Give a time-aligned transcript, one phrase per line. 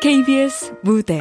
[0.00, 1.18] KBS 무대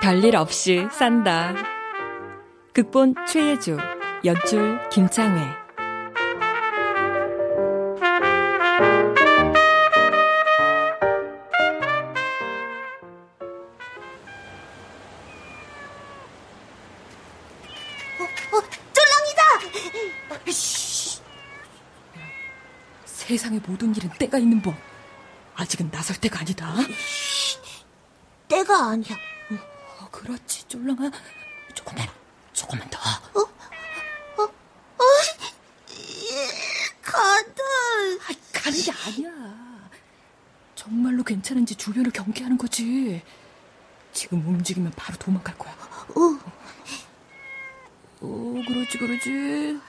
[0.00, 1.54] 별일 없이 산다.
[2.72, 3.78] 극본 최예주,
[4.24, 5.61] 연출 김창회.
[23.66, 24.74] 모든 일은 때가 있는 법.
[25.54, 26.74] 아직은 나설 때가 아니다.
[28.48, 29.16] 때가 아니야.
[30.00, 31.10] 어, 그렇지, 쫄랑아.
[31.74, 32.08] 조금만,
[32.52, 32.98] 조금만 더.
[33.38, 33.42] 어?
[34.38, 34.42] 어?
[34.42, 34.52] 어?
[37.02, 37.62] 가다.
[38.22, 39.90] 아, 가는 게 아니야.
[40.74, 43.22] 정말로 괜찮은지 주변을 경계하는 거지.
[44.12, 45.72] 지금 움직이면 바로 도망갈 거야.
[45.72, 46.38] 어.
[48.20, 49.80] 어, 그러지, 그러지.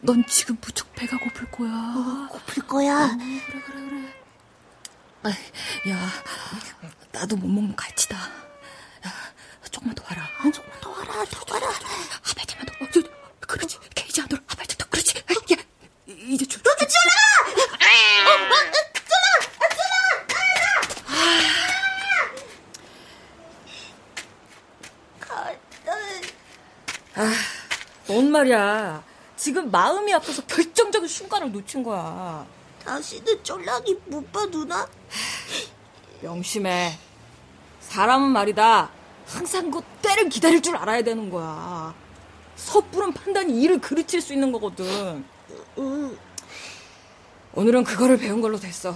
[0.00, 1.70] 넌 지금 무척 배가 고플 거야.
[1.70, 3.04] 어, 고플 거야.
[3.04, 4.14] 어, 그래, 그래, 그래.
[5.24, 5.28] 아,
[5.90, 6.08] 야,
[7.28, 8.16] 나도 못 먹는 갈치다.
[8.16, 9.12] 야,
[9.70, 10.26] 조금만 더 와라.
[10.38, 11.66] 아, 조금만 더 와라, 더 와라.
[11.68, 12.72] 한 발짝만 더.
[12.82, 13.02] 어, 저,
[13.40, 13.78] 그렇지.
[13.94, 14.86] 케이지 안으로 한 발짝 더.
[14.86, 15.18] 그렇지.
[15.18, 15.22] 야,
[16.06, 16.62] 이제 줄.
[16.62, 16.86] 너 쫄아!
[18.24, 18.48] 어, 어,
[19.04, 19.28] 쫄아!
[19.76, 20.08] 쫄아!
[25.20, 25.92] 가다.
[27.14, 27.34] 아,
[28.06, 29.04] 넌 말이야.
[29.36, 32.46] 지금 마음이 아파서 결정적인 순간을 놓친 거야.
[32.82, 34.88] 다시는 쫄랑이 못 봐, 누나?
[36.22, 37.07] 명심해.
[37.88, 38.90] 사람은 말이다.
[39.26, 41.94] 항상 그 때를 기다릴 줄 알아야 되는 거야.
[42.56, 45.24] 섣부른 판단이 일을 그르칠 수 있는 거거든.
[45.78, 46.18] 응.
[47.54, 48.94] 오늘은 그거를 배운 걸로 됐어.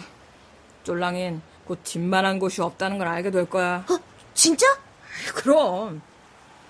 [0.84, 3.84] 쫄랑인 곧 집만한 곳이 없다는 걸 알게 될 거야.
[3.89, 3.99] 어,
[4.34, 4.67] 진짜?
[5.34, 6.03] 그럼.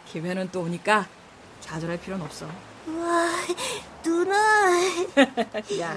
[0.07, 1.08] 기회는 또 오니까
[1.61, 2.46] 좌절할 필요는 없어.
[2.46, 3.30] 와,
[4.02, 4.36] 누나.
[5.80, 5.96] 야.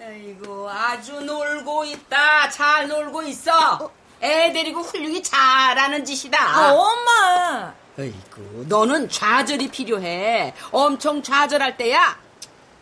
[0.00, 2.48] 아이고, 아주 놀고 있다.
[2.50, 3.90] 잘 놀고 있어.
[4.22, 6.38] 애 데리고 훌륭히 잘하는 짓이다.
[6.40, 7.74] 아, 엄마!
[7.98, 10.54] 아이고, 너는 좌절이 필요해.
[10.70, 12.18] 엄청 좌절할 때야.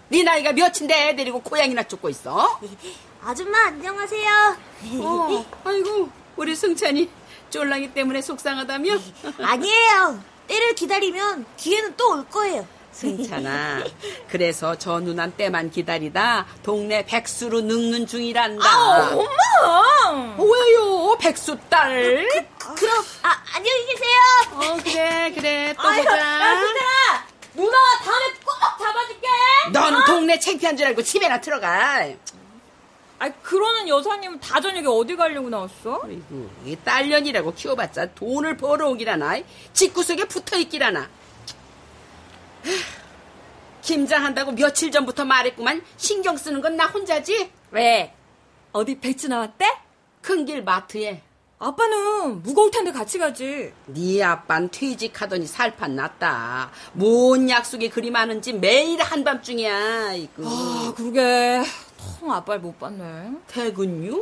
[0.08, 2.60] 네 나이가 몇인데 애 데리고 고양이나 쫓고 있어?
[3.24, 4.56] 아줌마, 안녕하세요.
[5.00, 7.08] 어, 아이고, 우리 승찬이
[7.50, 8.92] 쫄랑이 때문에 속상하다며?
[9.40, 10.20] 아니에요.
[10.46, 12.66] 때를 기다리면 기회는 또 올 거예요.
[12.94, 13.82] 승찬아,
[14.28, 18.64] 그래서 저 누난 때만 기다리다 동네 백수로 늙는 중이란다.
[18.64, 20.36] 아, 엄마!
[20.38, 22.26] 왜요, 백수 딸?
[22.58, 24.18] 그, 그 럼 아 안녕히 계세요.
[24.52, 26.18] 어, 그래, 그래, 또 아유, 보자.
[26.18, 27.26] 야, 승찬아!
[27.54, 29.28] 누나 다음에 꼭 잡아줄게!
[29.72, 32.04] 넌 동네 창피한 줄 알고 집에나 들어가.
[33.18, 36.00] 아, 그러는 여사님은 다 저녁에 어디 가려고 나왔어?
[36.04, 39.38] 아이고, 이 딸년이라고 키워봤자 돈을 벌어오기라나.
[39.72, 41.08] 집구석에 붙어있기라나.
[43.82, 45.82] 김장한다고 며칠 전부터 말했구만.
[45.96, 47.50] 신경 쓰는 건 나 혼자지?
[47.70, 48.14] 왜?
[48.72, 49.66] 어디 배치 나왔대?
[50.22, 51.22] 큰 길 마트에.
[51.58, 53.72] 아빠는 무거울 텐데 같이 가지.
[53.86, 56.70] 네 아빤 퇴직하더니 살판 났다.
[56.94, 60.14] 뭔 약속이 그리 많은지 매일 한밤중이야.
[60.14, 60.42] 이거.
[60.46, 61.62] 아, 그러게.
[62.20, 63.32] 통 아빠를 못 봤네.
[63.48, 64.20] 퇴근요?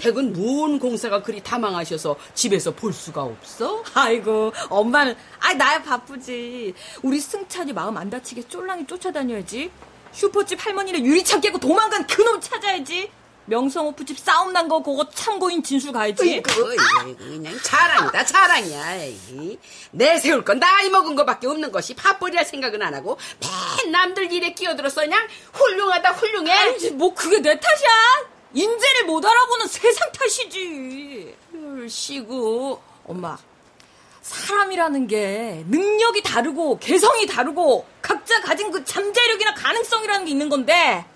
[0.00, 3.82] 퇴근 뭔 공사가 그리 다망하셔서 집에서 볼 수가 없어?
[3.94, 6.74] 아이고, 엄마는, 아, 나야 바쁘지.
[7.02, 9.70] 우리 승찬이 마음 안 다치게 쫄랑이 쫓아다녀야지.
[10.12, 13.10] 슈퍼집 할머니네 유리창 깨고 도망간 그놈 찾아야지.
[13.46, 16.36] 명성오프 집 싸움 난 거 그거 참고인 진술 가야지.
[16.36, 18.94] 이거, 이거 그냥 자랑이다, 자랑이야.
[18.96, 19.58] 에이.
[19.90, 24.52] 내 세울 건 나이 먹은 거밖에 없는 것이 밥벌이할 생각은 안 하고 맨 남들 일에
[24.52, 26.52] 끼어들어서 그냥 훌륭하다, 훌륭해.
[26.52, 27.88] 아니지, 뭐 그게 내 탓이야?
[28.54, 31.36] 인재를 못 알아보는 세상 탓이지.
[31.88, 32.78] 시구.
[33.06, 33.38] 엄마,
[34.22, 41.06] 사람이라는 게 능력이 다르고 개성이 다르고 각자 가진 그 잠재력이나 가능성이라는 게 있는 건데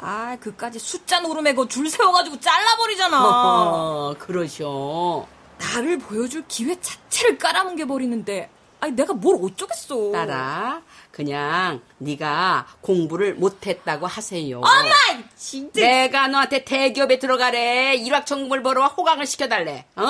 [0.00, 3.20] 아, 그까지 숫자 노름에 그줄 세워가지고 잘라버리잖아.
[3.24, 5.26] 어, 그러셔.
[5.58, 8.48] 나를 보여줄 기회 자체를 깔아뭉개 버리는데,
[8.78, 10.12] 아니 내가 뭘 어쩌겠어.
[10.12, 10.82] 딸아,
[11.18, 14.58] 그냥 네가 공부를 못했다고 하세요.
[14.58, 14.94] 엄마,
[15.36, 15.80] 진짜.
[15.80, 17.96] 내가 너한테 대기업에 들어가래.
[17.96, 19.84] 일확천금을 벌어와 호강을 시켜달래.
[19.96, 20.06] 어?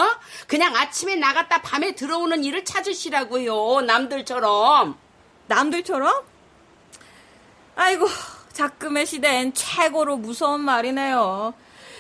[0.47, 3.81] 그냥 아침에 나갔다 밤에 들어오는 일을 찾으시라고요.
[3.87, 4.99] 남들처럼.
[5.47, 6.25] 남들처럼?
[7.77, 8.07] 아이고,
[8.53, 11.55] 작금의 시대엔 최고로 무서운 말이네요.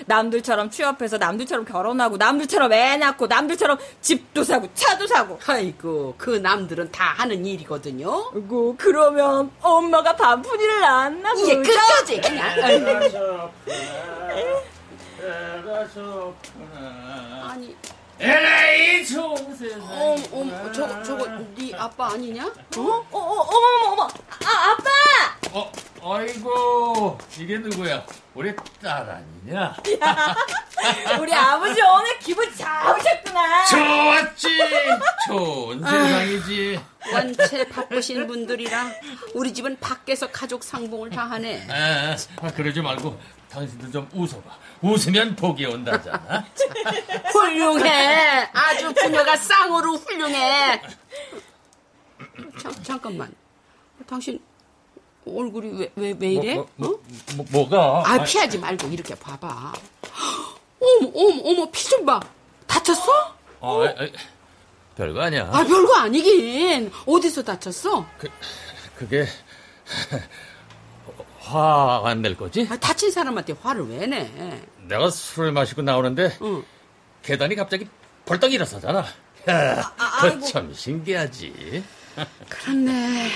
[0.06, 5.38] 남들처럼 취업해서 남들처럼 결혼하고 남들처럼 애 낳고 남들처럼 집도 사고 차도 사고.
[5.46, 8.30] 아이고, 그 남들은 다 하는 일이거든요.
[8.34, 10.16] 아이고, 그러면 엄마가
[10.60, 11.40] 일을 안 나고.
[11.40, 12.48] 이게 끝까지 그냥.
[17.44, 17.74] 아니,
[18.20, 19.80] 에라이 좋은 세상.
[19.82, 21.26] 어, 어, 저거, 저거,
[21.56, 22.44] 네 아빠 아니냐?
[22.44, 22.80] 어?
[22.80, 24.02] 어, 어, 어머, 어머, 어머.
[24.44, 24.90] 아, 아빠!
[25.52, 25.72] 어,
[26.02, 28.04] 아이고, 이게 누구야?
[28.34, 29.74] 우리 딸 아니냐?
[31.20, 33.64] 우리 아버지 오늘 기분 좋으셨구나.
[33.66, 34.48] 좋았지.
[35.26, 36.80] 좋은 세상이지.
[37.12, 38.90] 원체 바쁘신 분들이라
[39.34, 41.66] 우리 집은 밖에서 가족 상봉을 다 하네.
[41.70, 43.18] 아, 아, 그러지 말고
[43.50, 44.50] 당신도 좀 웃어봐.
[44.82, 46.44] 웃으면 복이 온다잖아.
[47.32, 48.48] 훌륭해.
[48.52, 50.80] 아주 부녀가 쌍으로 훌륭해.
[52.60, 53.34] 잠, 잠깐만.
[54.08, 54.40] 당신
[55.26, 56.54] 얼굴이 왜, 왜, 왜 이래?
[56.54, 56.98] 뭐, 뭐, 어?
[57.36, 59.72] 뭐, 뭐, 가 아, 피하지 말고 이렇게 봐봐.
[60.80, 62.20] 어머, 어머, 어머, 피 좀 봐.
[62.66, 63.10] 다쳤어?
[63.60, 64.12] 어, 에, 에,
[64.96, 65.50] 별거 아니야.
[65.52, 66.90] 아, 별거 아니긴.
[67.06, 68.06] 어디서 다쳤어?
[68.18, 68.28] 그,
[68.96, 69.26] 그게
[71.48, 72.66] 화안낼 거지?
[72.70, 74.62] 아, 다친 사람한테 화를 왜 내?
[74.82, 76.62] 내가 술을 마시고 나오는데 응.
[77.22, 77.88] 계단이 갑자기
[78.26, 79.04] 벌떡 일어서잖아.
[79.48, 81.82] 야, 그거 참 신기하지.
[82.48, 83.30] 그렇네.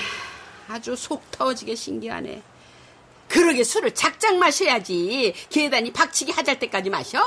[0.67, 2.43] 아주 속 터지게 신기하네.
[3.27, 5.33] 그러게 술을 작작 마셔야지.
[5.49, 7.19] 계단이 박치기 하잘 때까지 마셔?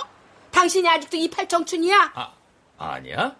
[0.52, 2.12] 당신이 아직도 이팔 청춘이야?
[2.14, 2.32] 아,
[2.78, 3.34] 아니야?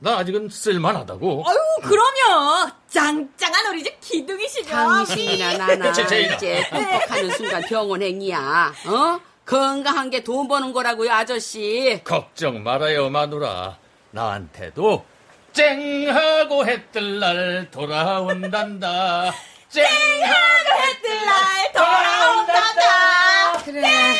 [0.00, 1.44] 나 아직은 쓸만하다고.
[1.46, 2.70] 아유, 그럼요.
[2.88, 4.70] 짱짱한 우리 집 기둥이시죠.
[4.70, 6.34] 당신이나 나나 제, 제이나.
[6.36, 8.74] 이제 꿈뻑하는 순간 병원행이야.
[8.86, 9.20] 어?
[9.44, 12.00] 건강한 게 돈 버는 거라고요, 아저씨.
[12.04, 13.76] 걱정 말아요, 마누라.
[14.12, 15.04] 나한테도
[15.52, 19.32] 쨍하고 해뜰 날 돌아온단다.
[19.68, 23.62] 쨍하고 해뜰 날 돌아온단다.
[23.64, 24.14] 그래,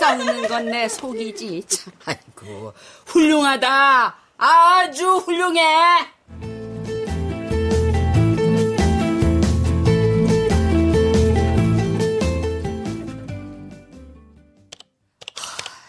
[0.00, 1.64] 썩는 건 내 속이지.
[1.66, 2.74] 참, 아이고,
[3.06, 4.16] 훌륭하다.
[4.46, 5.62] 아주 훌륭해.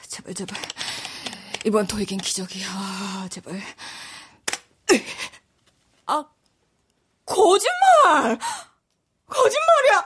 [0.07, 0.57] 제발, 제발.
[1.66, 2.68] 이번 토익엔 기적이야.
[2.69, 3.62] 아, 제발.
[6.06, 6.25] 아,
[7.25, 8.40] 거짓말!
[9.28, 10.06] 거짓말이야!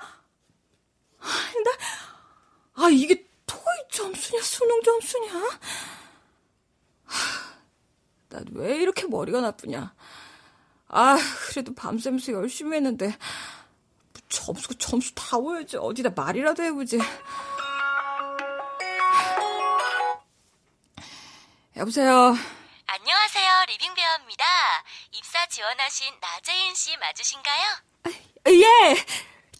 [1.19, 5.60] 나, 아, 이게 토익 점수냐, 수능 점수냐?
[8.30, 9.94] 난왜 이렇게 머리가 나쁘냐?
[10.90, 11.18] 아,
[11.48, 13.16] 그래도 밤새면서 열심히 했는데,
[14.30, 15.78] 점수가 점수 다 오야지.
[15.78, 17.00] 어디다 말이라도 해보지.
[21.76, 22.36] 여보세요.
[22.86, 23.66] 안녕하세요.
[23.68, 24.46] 리빙베어입니다.
[25.12, 27.68] 입사 지원하신 나재인 씨 맞으신가요?
[28.48, 28.96] 예,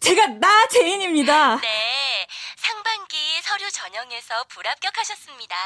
[0.00, 1.60] 제가 나재인입니다.
[1.60, 2.26] 네.
[2.56, 5.56] 상반기 서류 전형에서 불합격하셨습니다.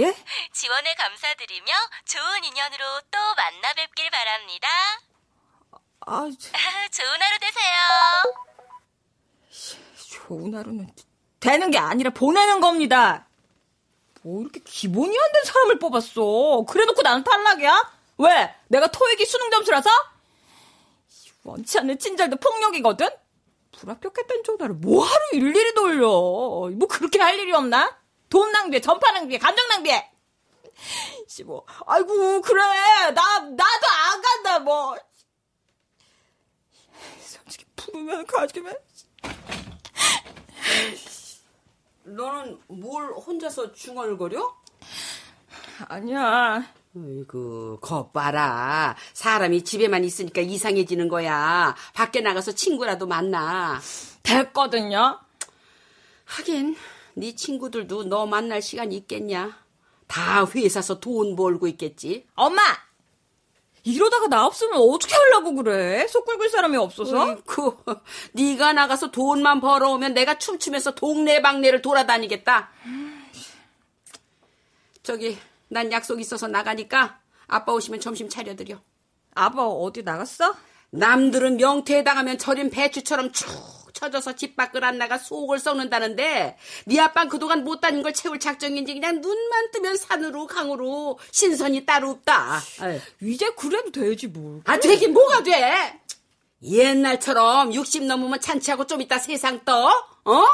[0.00, 0.14] 예?
[0.68, 1.72] 지원에 감사드리며
[2.04, 4.68] 좋은 인연으로 또 만나 뵙길 바랍니다.
[5.72, 5.78] 아,
[6.10, 6.28] 아
[6.92, 7.74] 좋은 하루 되세요.
[10.10, 10.90] 좋은 하루는
[11.40, 13.26] 되는 게 아니라 보내는 겁니다.
[14.20, 16.66] 뭐 이렇게 기본이 안 된 사람을 뽑았어.
[16.68, 17.92] 그래놓고 나는 탈락이야?
[18.18, 18.54] 왜?
[18.66, 19.88] 내가 토익이 수능 점수라서?
[21.44, 23.08] 원치 않는 친절도 폭력이거든?
[23.72, 26.06] 불합격했던 전화를 뭐 하루 일일이 돌려?
[26.08, 27.96] 뭐 그렇게 할 일이 없나?
[28.28, 30.17] 돈 낭비에, 전파 낭비에, 감정 낭비에!
[31.26, 31.66] 15.
[31.86, 32.62] 아이고, 그래.
[32.62, 34.96] 나, 나도 안 간다, 뭐.
[37.20, 38.76] 솔직히 부르면 가지면.
[42.04, 44.56] 너는 뭘 혼자서 중얼거려?
[45.88, 46.64] 아니야.
[46.96, 48.96] 아이고, 겁 봐라.
[49.12, 51.76] 사람이 집에만 있으니까 이상해지는 거야.
[51.94, 53.80] 밖에 나가서 친구라도 만나.
[54.22, 55.20] 됐거든요.
[56.24, 56.76] 하긴,
[57.14, 59.67] 네 친구들도 너 만날 시간이 있겠냐?
[60.08, 62.26] 다 회사서 돈 벌고 있겠지.
[62.34, 62.62] 엄마!
[63.84, 66.06] 이러다가 나 없으면 어떻게 하려고 그래?
[66.08, 67.22] 속 굵을 사람이 없어서?
[67.22, 67.76] 어이구,
[68.32, 72.70] 네가 나가서 돈만 벌어오면 내가 춤추면서 동네 방네를 돌아다니겠다.
[75.02, 75.38] 저기,
[75.68, 78.78] 난 약속 있어서 나가니까 아빠 오시면 점심 차려드려.
[79.34, 80.54] 아빠 어디 나갔어?
[80.90, 83.48] 남들은 명태에 당하면 절인 배추처럼 축
[83.98, 88.94] 쳐져서 집 밖을 안 나가 속을 썩는다는데 네 아빠는 그동안 못 다닌 걸 채울 작정인지
[88.94, 92.60] 그냥 눈만 뜨면 산으로 강으로 신선이 따로 없다.
[92.80, 93.00] 아유.
[93.22, 94.60] 이제 그래도 되지 뭘.
[94.64, 96.00] 아 되긴 뭐가 돼?
[96.62, 99.88] 옛날처럼 60 넘으면 잔치하고 좀 이따 세상 떠?
[100.24, 100.44] 어?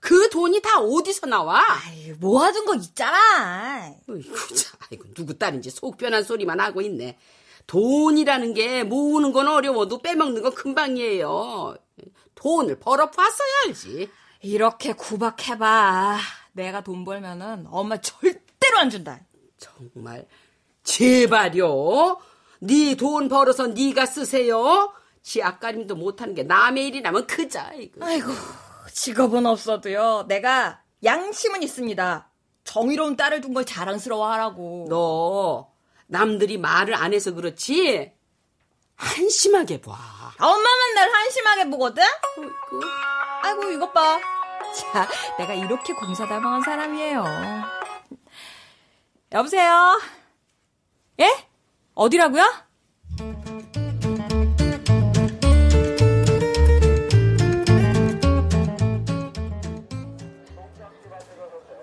[0.00, 1.62] 그 돈이 다 어디서 나와?
[1.66, 3.90] 아이, 모아둔 거 있잖아.
[4.06, 7.16] 어이구, 참, 아이고, 누구 딸인지 속 변한 소리만 하고 있네.
[7.66, 11.76] 돈이라는 게 모으는 건 어려워도 빼먹는 건 금방이에요.
[12.44, 14.10] 돈을 벌어 봤어야 알지.
[14.42, 16.18] 이렇게 구박해봐.
[16.52, 19.18] 내가 돈 벌면은 엄마 절대로 안 준다.
[19.56, 20.26] 정말
[20.82, 22.18] 제발요.
[22.60, 24.92] 네 돈 벌어서 네가 쓰세요.
[25.22, 27.72] 지 앞가림도 못하는 게 남의 일이라면 그자.
[27.74, 28.04] 이거.
[28.04, 28.30] 아이고,
[28.92, 30.26] 직업은 없어도요.
[30.28, 32.28] 내가 양심은 있습니다.
[32.64, 34.86] 정의로운 딸을 둔 걸 자랑스러워하라고.
[34.90, 35.72] 너
[36.08, 38.12] 남들이 말을 안 해서 그렇지
[38.96, 39.96] 한심하게 봐.
[40.38, 42.02] 엄마만 날 한심하게 보거든?
[43.42, 44.18] 아이고, 이것 봐.
[44.92, 47.24] 자, 내가 이렇게 공사다방한 사람이에요.
[49.32, 50.00] 여보세요?
[51.20, 51.46] 예?
[51.94, 52.44] 어디라고요?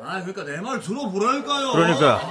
[0.03, 1.71] 아, 그러니까 내 말 들어보라니까요.
[1.73, 2.21] 그러니까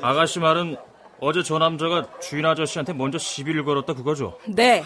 [0.00, 0.76] 아가씨 말은
[1.20, 4.38] 어제 저 남자가 주인 아저씨한테 먼저 시비를 걸었다 그거죠?
[4.46, 4.84] 네.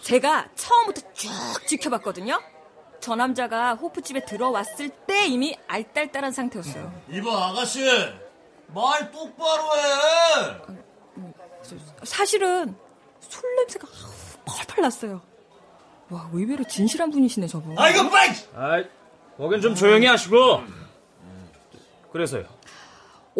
[0.00, 1.30] 제가 처음부터 쭉
[1.66, 2.40] 지켜봤거든요.
[2.98, 6.92] 저 남자가 호프집에 들어왔을 때 이미 알딸딸한 상태였어요.
[7.10, 7.84] 이봐, 아가씨.
[8.66, 10.76] 말 똑바로 해.
[12.02, 12.74] 사실은
[13.20, 13.86] 술 냄새가
[14.44, 15.22] 펄펄 났어요.
[16.10, 17.78] 와, 의외로 진실한 분이시네, 저분.
[17.78, 18.34] 아, 이거 빨리!
[18.56, 18.84] 아이,
[19.36, 20.62] 거긴 좀 조용히 하시고.
[22.12, 22.44] 그래서요.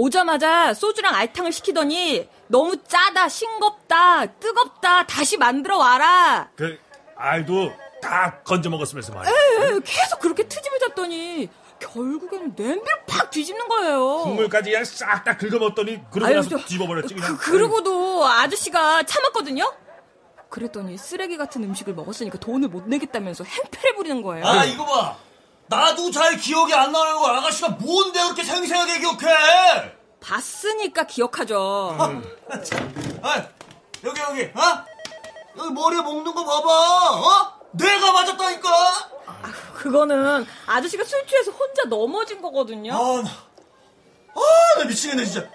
[0.04, 6.48] 오자마자 소주랑 알탕을 시키더니 너무 짜다, 싱겁다, 뜨겁다, 다시 만들어 와라.
[6.56, 6.78] 그
[7.16, 9.30] 알도 다 건져 먹었으면서 말이야.
[9.30, 14.22] 에, 계속 그렇게 트집을 잡더니 결국에는 냄비를 팍 뒤집는 거예요.
[14.24, 17.36] 국물까지 그냥 싹 다 긁어먹더니 그러고 아유, 나서 저- 집어버렸지 그냥.
[17.36, 19.70] 그, 그러고도 아저씨가 참았거든요.
[20.48, 24.46] 그랬더니 쓰레기 같은 음식을 먹었으니까 돈을 못 내겠다면서 행패를 부리는 거예요.
[24.46, 25.16] 아, 이거 봐.
[25.70, 29.94] 나도 잘 기억이 안 나는 거 아가씨가 뭔데 그렇게 생생하게 기억해?
[30.20, 31.96] 봤으니까 기억하죠.
[33.22, 33.46] 아,
[34.02, 34.84] 여기, 여기, 어?
[35.58, 37.60] 여기 머리에 먹는 거 봐봐, 어?
[37.70, 38.68] 내가 맞았다니까?
[39.74, 42.92] 그거는 아저씨가 술 취해서 혼자 넘어진 거거든요.
[42.92, 43.30] 아, 나,
[44.34, 45.48] 아, 나 미치겠네, 진짜.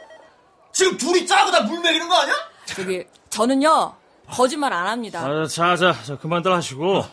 [0.71, 2.35] 지금 둘이 짜고 나물 먹이는 거 아니야?
[2.65, 3.95] 저기 저는요
[4.31, 5.19] 거짓말 안 합니다.
[5.25, 7.03] 아, 자, 자, 자, 그만들 하시고.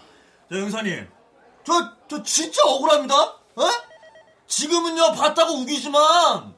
[0.50, 1.08] 저 형사님,
[1.64, 3.14] 저, 저 진짜 억울합니다.
[3.16, 3.68] 어?
[4.46, 6.54] 지금은요 봤다고 우기지만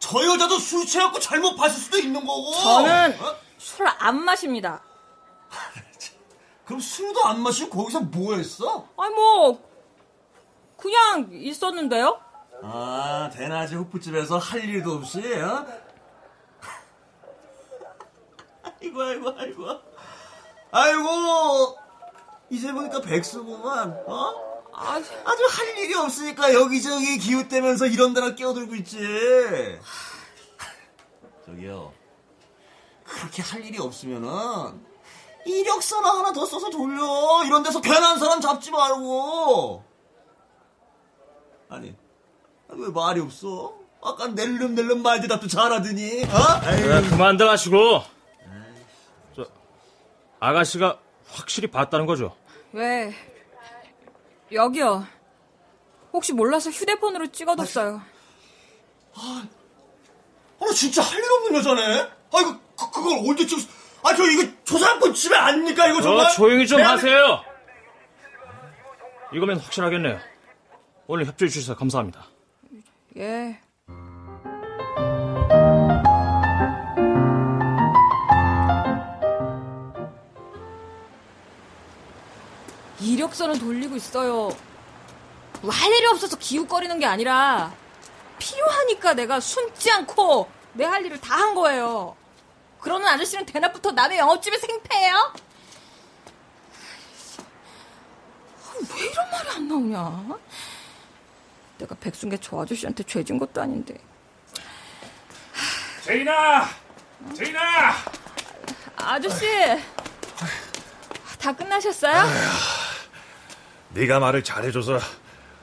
[0.00, 2.52] 저 여자도 술 취해갖고 잘못 봤을 수도 있는 거고.
[2.54, 3.36] 저는 어?
[3.56, 4.82] 술안 마십니다.
[6.66, 8.88] 그럼 술도 안 마시고 거기서 뭐 했어?
[8.96, 9.62] 아니 뭐
[10.76, 12.20] 그냥 있었는데요.
[12.62, 15.66] 아, 대낮에 호프집에서 할 일도 없이, 어?
[18.82, 19.66] 아이고, 아이고, 아이고.
[20.70, 21.78] 아이고,
[22.50, 24.49] 이제 보니까 백수구만, 어?
[24.82, 28.98] 아, 아주 할 일이 없으니까 여기저기 기웃대면서 이런 데나 끼어들고 있지.
[31.44, 31.92] 저기요.
[33.04, 34.80] 그렇게 할 일이 없으면은
[35.44, 37.42] 이력서나 하나 더 써서 돌려.
[37.44, 39.84] 이런 데서 괜한 사람 잡지 말고.
[41.68, 41.94] 아니,
[42.68, 43.74] 왜 말이 없어?
[44.02, 46.28] 아까 낼름낼름 말 대답도 잘하더니, 어?
[46.28, 48.02] 자, 그만들 하시고.
[49.36, 49.46] 저,
[50.40, 52.34] 아가씨가 확실히 봤다는 거죠?
[52.72, 53.14] 왜
[54.52, 55.06] 여기요.
[56.12, 58.02] 혹시 몰라서 휴대폰으로 찍어뒀어요.
[59.14, 59.46] 아,
[60.60, 62.00] 나 진짜 할 일 없는 여자네?
[62.32, 63.68] 아, 이거, 그, 그걸 언제 찍었어?
[64.02, 66.26] 아, 저 이거 조사권 집에 아닙니까, 이거 정말?
[66.26, 67.42] 어, 조용히 좀 하세요.
[69.32, 70.18] 이거면 확실하겠네요.
[71.06, 72.26] 오늘 협조해 주셔서 감사합니다.
[73.16, 73.60] 예.
[83.00, 84.50] 이력서는 돌리고 있어요.
[85.62, 87.72] 뭐 할 일이 없어서 기웃거리는 게 아니라
[88.38, 92.16] 필요하니까 내가 숨지 않고 내 할 일을 다 한 거예요.
[92.80, 95.14] 그러는 아저씨는 대낮부터 남의 영업집에 생패해요?
[98.64, 100.38] 아, 왜 이런 말이 안 나오냐?
[101.78, 103.94] 내가 백순계 저 아저씨한테 죄진 것도 아닌데.
[106.04, 106.68] 제인아,
[107.36, 107.94] 제인아.
[108.96, 109.46] 아저씨!
[111.38, 112.24] 다 끝나셨어요?
[113.94, 114.98] 네가 말을 잘해줘서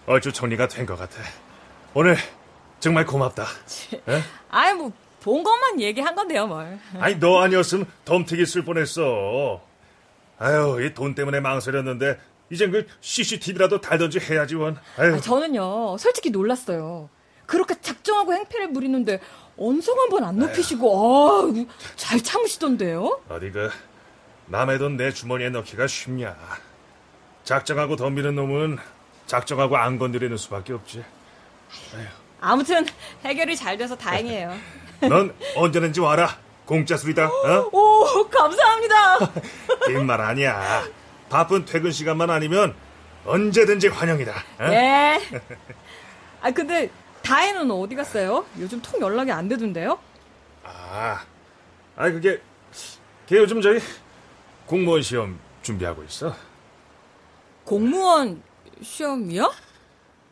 [0.05, 1.22] 얼추 정리가 된 것 같아.
[1.93, 2.17] 오늘
[2.79, 3.46] 정말 고맙다.
[4.50, 4.91] 아이, 뭐,
[5.22, 6.79] 본 것만 얘기한 건데요, 뭘.
[7.00, 9.62] 아니 너 아니었으면 덤태기 쓸 뻔했어.
[10.39, 12.19] 아유 이 돈 때문에 망설였는데
[12.51, 14.77] 이젠 그 CCTV라도 달던지 해야지 원.
[14.98, 17.10] 아유 아, 저는요, 솔직히 놀랐어요.
[17.46, 19.19] 그렇게 작정하고 행패를 부리는데,
[19.57, 21.65] 언성 한 번 안 높이시고, 아,
[21.96, 23.22] 잘 참으시던데요?
[23.29, 23.69] 어디 그
[24.48, 26.36] 남의 돈 내 주머니에 넣기가 쉽냐.
[27.47, 28.77] 작정하고 덤비는 놈은
[29.25, 31.01] 작정하고 안 건드리는 수밖에 없지.
[32.41, 32.85] 아무튼,
[33.23, 34.53] 해결이 잘 돼서 다행이에요.
[35.07, 36.37] 넌 언제든지 와라.
[36.65, 37.25] 공짜 술이다.
[37.25, 37.69] 어?
[37.71, 39.31] 오, 감사합니다.
[39.87, 40.83] 빈말 아니야.
[41.29, 42.75] 바쁜 퇴근 시간만 아니면
[43.25, 44.31] 언제든지 환영이다.
[44.59, 44.63] 어?
[44.65, 45.21] 예.
[46.41, 46.89] 아, 근데,
[47.21, 48.45] 다혜는 어디 갔어요?
[48.59, 49.97] 요즘 통 연락이 안 되던데요?
[50.65, 51.23] 아,
[51.95, 52.41] 아 그게
[53.25, 53.79] 걔 요즘 저기
[54.65, 56.35] 공무원 시험 준비하고 있어.
[57.67, 58.41] 공무원
[58.81, 59.53] 시험이요?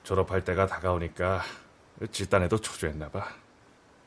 [0.04, 1.42] 졸업할 때가 다가오니까
[2.10, 3.28] 집단에도 초조했나 봐.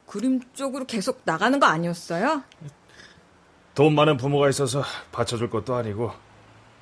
[0.06, 2.42] 그림 쪽으로 계속 나가는 거 아니었어요?
[3.74, 4.82] 돈 많은 부모가 있어서
[5.12, 6.10] 받쳐줄 것도 아니고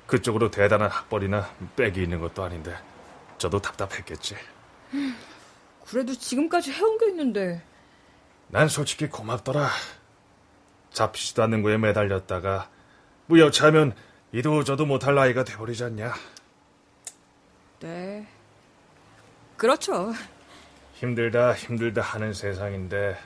[0.05, 2.73] 그쪽으로 대단한 학벌이나 빽이 있는 것도 아닌데
[3.37, 4.37] 저도 답답했겠지.
[5.85, 7.61] 그래도 지금까지 해온 게 있는데
[8.47, 9.67] 난 솔직히 고맙더라.
[10.91, 12.69] 잡히지도 않는 거에 매달렸다가
[13.25, 13.93] 뭐 여차하면
[14.31, 16.13] 이도 저도 못할 나이가 돼버리지 않냐.
[17.79, 18.27] 네
[19.55, 20.13] 그렇죠
[20.95, 23.17] 힘들다 힘들다 하는 세상인데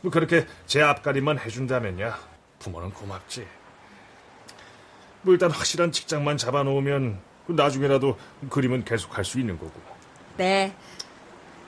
[0.00, 2.18] 뭐 그렇게 제 앞가림만 해준다면야
[2.58, 3.46] 부모는 고맙지.
[5.22, 8.18] 뭐 일단 확실한 직장만 잡아놓으면 나중에라도
[8.50, 9.72] 그림은 계속할 수 있는 거고.
[10.36, 10.74] 네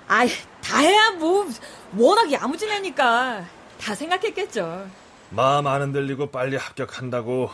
[0.06, 0.28] 아이
[0.62, 1.46] 다 해야 뭐
[1.96, 3.44] 워낙 야무진 애니까
[3.80, 4.88] 다 생각했겠죠
[5.30, 7.50] 마음 안 흔들리고 빨리 합격한다고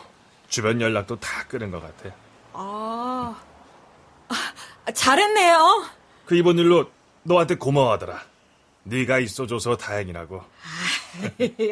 [0.47, 2.15] 주변 연락도 다 끊은 것 같아.
[2.53, 3.41] 아, 아
[4.93, 5.85] 잘했네요
[6.25, 6.89] 그 이번 일로
[7.23, 8.21] 너한테 고마워하더라.
[8.83, 10.41] 네가 있어줘서 다행이라고.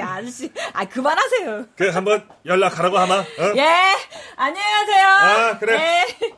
[0.02, 3.16] 아저씨 아 그만하세요 그 한번 연락하라고 하마.
[3.20, 3.26] 어?
[3.56, 3.96] 예
[4.36, 6.06] 안녕히 가세요 아, 그래.
[6.22, 6.34] 예.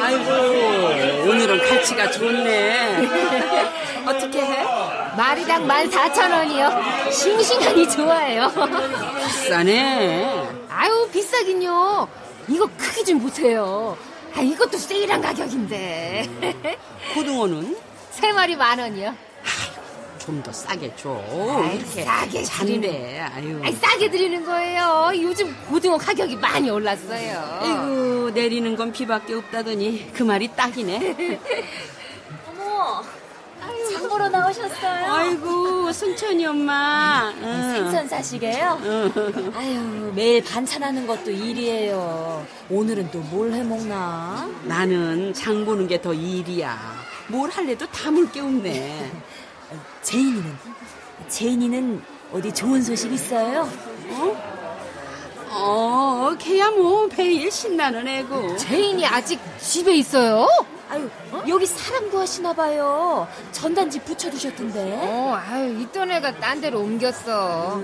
[0.00, 3.08] 아이고 오늘은 갈치가 좋네.
[4.06, 4.62] 어떻게 해?
[5.16, 7.12] 마리당 14,000원이요.
[7.12, 8.50] 싱싱하니 좋아요.
[9.26, 10.48] 비싸네.
[10.70, 12.08] 아유, 비싸긴요.
[12.48, 13.96] 이거 크기 좀 보세요.
[14.34, 16.28] 아, 이것도 세일한 가격인데.
[17.14, 17.76] 고등어는
[18.10, 19.14] 세 마리 만 원이요.
[20.18, 21.18] 좀 더 싸게 줘.
[21.64, 23.20] 아이, 이렇게 싸게 잔인해.
[23.20, 23.60] 아유.
[23.64, 25.10] 아이, 싸게 드리는 거예요.
[25.14, 27.58] 요즘 고등어 가격이 많이 올랐어요.
[27.62, 31.40] 아이고 내리는 건 비밖에 없다더니 그 말이 딱이네.
[32.50, 33.02] 어머,
[33.92, 35.12] 장 보러 나오셨어요?
[35.12, 37.32] 아이고 승천이 엄마.
[37.42, 37.72] 응.
[37.72, 38.78] 생선 사시게요?
[39.54, 42.46] 아유, 매일 반찬하는 것도 일이에요.
[42.70, 44.48] 오늘은 또 뭘 해먹나?
[44.64, 46.78] 나는 장 보는 게 더 일이야.
[47.28, 49.10] 뭘 할래도 다 물 게 없네.
[50.02, 50.56] 제인이는?
[51.28, 53.68] 제인이는 어디 좋은 소식 있어요?
[55.50, 55.87] 어,
[56.38, 58.56] 걔야 뭐 매일 신나는 애고.
[58.56, 60.46] 제인이 아직 집에 있어요?
[60.90, 61.08] 아유,
[61.48, 63.28] 여기 사람 구하시나 봐요.
[63.52, 64.98] 전단지 붙여두셨던데.
[65.02, 67.80] 어, 아유, 있던 애가 딴 데로 옮겼어.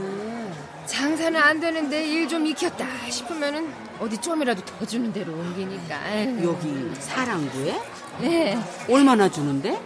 [0.86, 5.96] 장사는 안 되는데 일 좀 익혔다 싶으면은 어디 좀이라도 더 주는 데로 옮기니까.
[5.96, 6.40] 아유.
[6.48, 7.78] 여기 사람 구해?
[8.20, 8.58] 네.
[8.88, 9.78] 얼마나 주는데?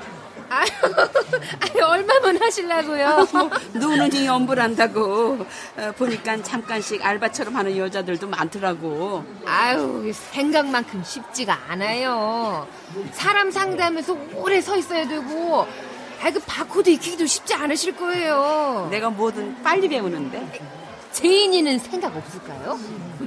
[0.50, 0.68] 아유,
[1.60, 3.28] 아유, 얼마만 하시려고요?
[3.74, 5.46] 노느니 염불한다고.
[5.76, 9.24] 어, 보니까 잠깐씩 알바처럼 하는 여자들도 많더라고.
[9.46, 12.66] 아유, 생각만큼 쉽지가 않아요.
[13.12, 15.66] 사람 상대하면서 오래 서 있어야 되고,
[16.22, 18.88] 아, 그 바코드 익히기도 쉽지 않으실 거예요.
[18.90, 20.77] 내가 뭐든 빨리 배우는데.
[21.22, 22.78] 제인이는 생각 없을까요?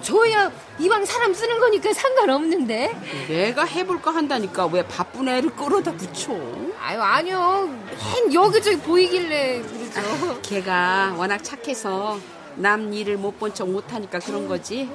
[0.02, 0.50] 저야
[0.80, 2.96] 이왕 사람 쓰는 거니까 상관없는데.
[3.28, 6.32] 내가 해볼까 한다니까 왜 바쁜 애를 끌어다 붙여?
[6.80, 7.70] 아유, 아니요.
[8.16, 10.40] 맨 여기저기 보이길래 그러죠.
[10.42, 12.18] 걔가 워낙 착해서
[12.56, 14.90] 남 일을 못 본 척 못하니까 그런 거지.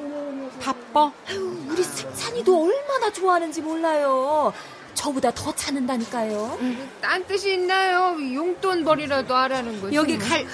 [0.62, 1.12] 바빠.
[1.28, 4.54] 아유, 우리 승찬이도 얼마나 좋아하는지 몰라요.
[4.94, 6.58] 저보다 더 찾는다니까요.
[7.02, 8.16] 딴 뜻이 있나요?
[8.34, 9.94] 용돈 벌이라도 하라는 거지.
[9.94, 10.46] 여기 갈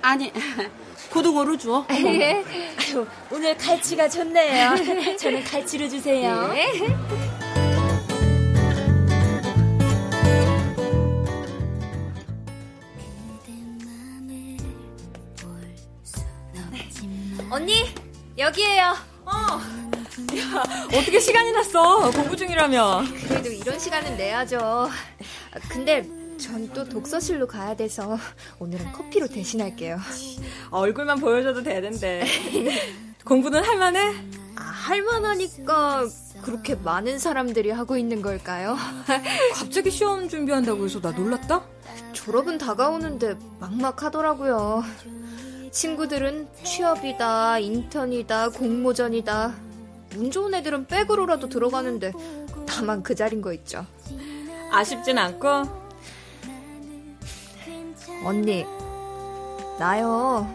[0.00, 0.32] 아니
[1.14, 1.86] 고등어로 줘.
[1.94, 2.44] 예.
[2.76, 4.74] 아유, 오늘 갈치가 좋네요.
[5.16, 6.52] 저는 갈치로 주세요.
[17.48, 17.94] 언니,
[18.36, 18.96] 여기에요.
[20.92, 24.90] 어떻게 시간이 났어 공부 중이라며 그래도 이런 시간은 내야죠.
[25.68, 26.04] 근데
[26.38, 28.18] 전 또 독서실로 가야 돼서
[28.58, 29.98] 오늘은 커피로 대신할게요.
[30.70, 32.24] 얼굴만 보여줘도 되는데
[33.24, 34.00] 공부는 할만해?
[34.56, 36.06] 아, 할만하니까
[36.42, 38.76] 그렇게 많은 사람들이 하고 있는 걸까요?
[39.54, 41.62] 갑자기 시험 준비한다고 해서 나 놀랐다?
[42.12, 44.82] 졸업은 다가오는데 막막하더라고요.
[45.70, 49.54] 친구들은 취업이다, 인턴이다, 공모전이다.
[50.16, 52.12] 운 좋은 애들은 백으로라도 들어가는데
[52.66, 53.84] 다만 그 자리인 거 있죠.
[54.70, 55.83] 아쉽진 않고
[58.24, 58.66] 언니,
[59.78, 60.48] 나요.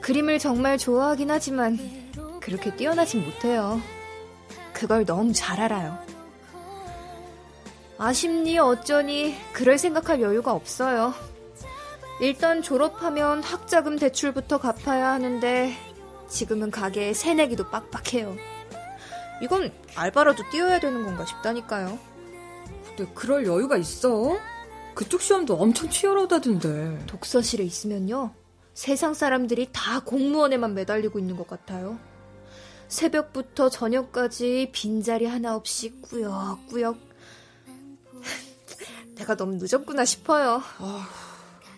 [0.00, 1.78] 그림을 정말 좋아하긴 하지만
[2.40, 3.80] 그렇게 뛰어나진 못해요.
[4.74, 5.98] 그걸 너무 잘 알아요.
[7.96, 11.14] 아쉽니 어쩌니 그럴 생각할 여유가 없어요.
[12.20, 15.72] 일단 졸업하면 학자금 대출부터 갚아야 하는데
[16.28, 18.36] 지금은 가게에 새내기도 빡빡해요.
[19.42, 21.98] 이건 알바라도 뛰어야 되는 건가 싶다니까요.
[22.86, 24.36] 근데 그럴 여유가 있어?
[24.94, 28.32] 그쪽 시험도 엄청 치열하다던데 독서실에 있으면요.
[28.74, 31.98] 세상 사람들이 다 공무원에만 매달리고 있는 것 같아요.
[32.88, 36.96] 새벽부터 저녁까지 빈자리 하나 없이 꾸역꾸역.
[39.16, 40.62] 내가 너무 늦었구나 싶어요.
[40.78, 41.08] 아,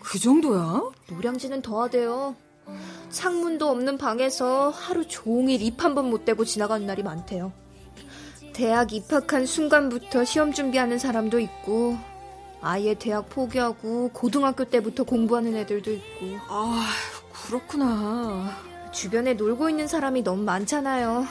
[0.03, 0.83] 그 정도야?
[1.11, 2.35] 노량진은 더하대요.
[3.11, 7.53] 창문도 없는 방에서 하루 종일 입 한 번 못 대고 지나가는 날이 많대요.
[8.53, 11.97] 대학 입학한 순간부터 시험 준비하는 사람도 있고,
[12.67, 16.39] 아예 대학 포기하고 고등학교 때부터 공부하는 애들도 있고.
[16.49, 16.85] 아,
[17.47, 18.51] 그렇구나.
[18.91, 21.25] 주변에 놀고 있는 사람이 너무 많잖아요.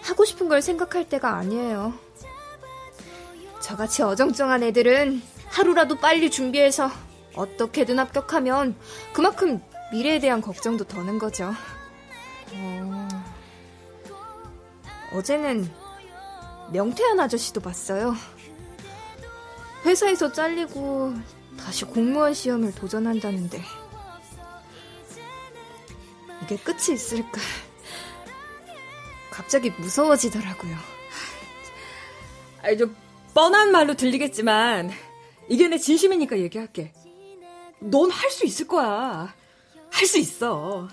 [0.00, 1.92] 하고 싶은 걸 생각할 때가 아니에요.
[3.60, 6.90] 저같이 어정쩡한 애들은 하루라도 빨리 준비해서
[7.34, 8.74] 어떻게든 합격하면
[9.12, 9.60] 그만큼
[9.92, 11.52] 미래에 대한 걱정도 더는 거죠.
[12.54, 13.08] 어...
[15.12, 15.70] 어제는
[16.72, 18.14] 명태현 아저씨도 봤어요.
[19.84, 21.14] 회사에서 잘리고
[21.58, 23.62] 다시 공무원 시험을 도전한다는데
[26.42, 27.40] 이게 끝이 있을까?
[29.30, 30.76] 갑자기 무서워지더라고요.
[32.62, 32.94] 아이, 좀
[33.34, 34.90] 뻔한 말로 들리겠지만
[35.48, 36.92] 이게 내 진심이니까 얘기할게.
[37.80, 39.34] 넌 할 수 있을 거야.
[39.90, 40.88] 할 수 있어.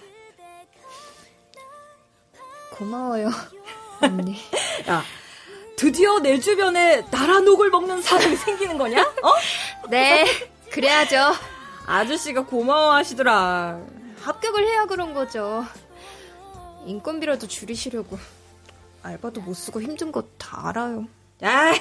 [2.71, 3.29] 고마워요,
[4.01, 4.35] 언니.
[4.89, 5.03] 야,
[5.83, 9.01] 드디어 내 주변에 나라 녹을 먹는 사람이 생기는 거냐?
[9.01, 9.87] 어?
[9.89, 10.25] 네,
[10.69, 11.31] 그래야죠.
[11.85, 13.79] 아저씨가 고마워하시더라.
[14.21, 15.65] 합격을 해야 그런 거죠.
[16.85, 18.17] 인건비라도 줄이시려고.
[19.03, 21.07] 알바도 못 쓰고 힘든 거 다 알아요.
[21.45, 21.73] 야,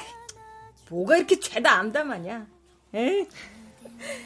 [0.90, 2.46] 뭐가 이렇게 죄다 암담하냐?
[2.94, 3.26] 에이.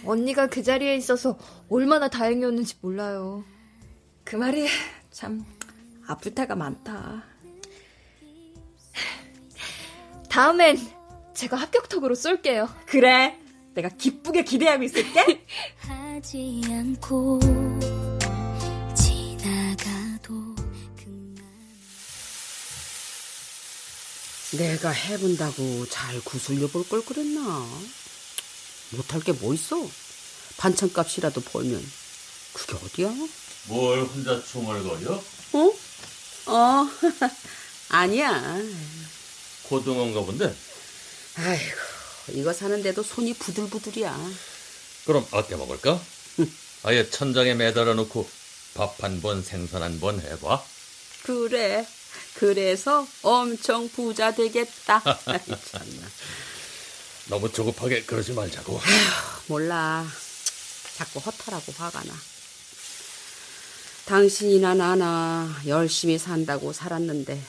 [0.05, 1.39] 언니가 그 자리에 있어서
[1.71, 3.43] 얼마나 다행이었는지 몰라요.
[4.23, 4.69] 그 말이
[5.11, 5.47] 참
[6.07, 7.23] 아플 때가 많다.
[10.37, 10.79] 다음엔
[11.35, 12.67] 제가 합격톡으로 쏠게요.
[12.87, 13.39] 그래.
[13.75, 15.45] 내가 기쁘게 기대하고 있을게.
[15.87, 17.39] 하지 않고
[18.97, 20.55] 지나가도
[24.57, 27.67] 내가 해본다고 잘 구슬려 볼 걸 그랬나?
[28.91, 29.77] 못할 게 뭐 있어?
[30.57, 31.83] 반찬값이라도 벌면
[32.55, 33.13] 그게 어디야?
[33.69, 35.13] 뭘 혼자 중얼거려?
[35.53, 35.73] 어?
[36.53, 36.89] 어,
[37.91, 38.57] 아니야.
[39.65, 40.55] 고등어인가 본데?
[41.37, 41.77] 아이고,
[42.33, 44.31] 이거 사는데도 손이 부들부들이야.
[45.07, 46.01] 그럼 아껴 먹을까?
[46.85, 48.29] 아예 천장에 매달아 놓고
[48.75, 50.65] 밥 한 번 생선 한 번 해봐.
[51.25, 51.87] 그래.
[52.35, 55.01] 그래서 엄청 부자 되겠다.
[55.71, 56.09] 참나.
[57.29, 58.75] 너무 조급하게 그러지 말자고.
[58.75, 59.11] 에휴,
[59.47, 60.07] 몰라.
[60.97, 62.15] 자꾸 허탈하고 화가 나.
[64.07, 67.41] 당신이나 나나 열심히 산다고 살았는데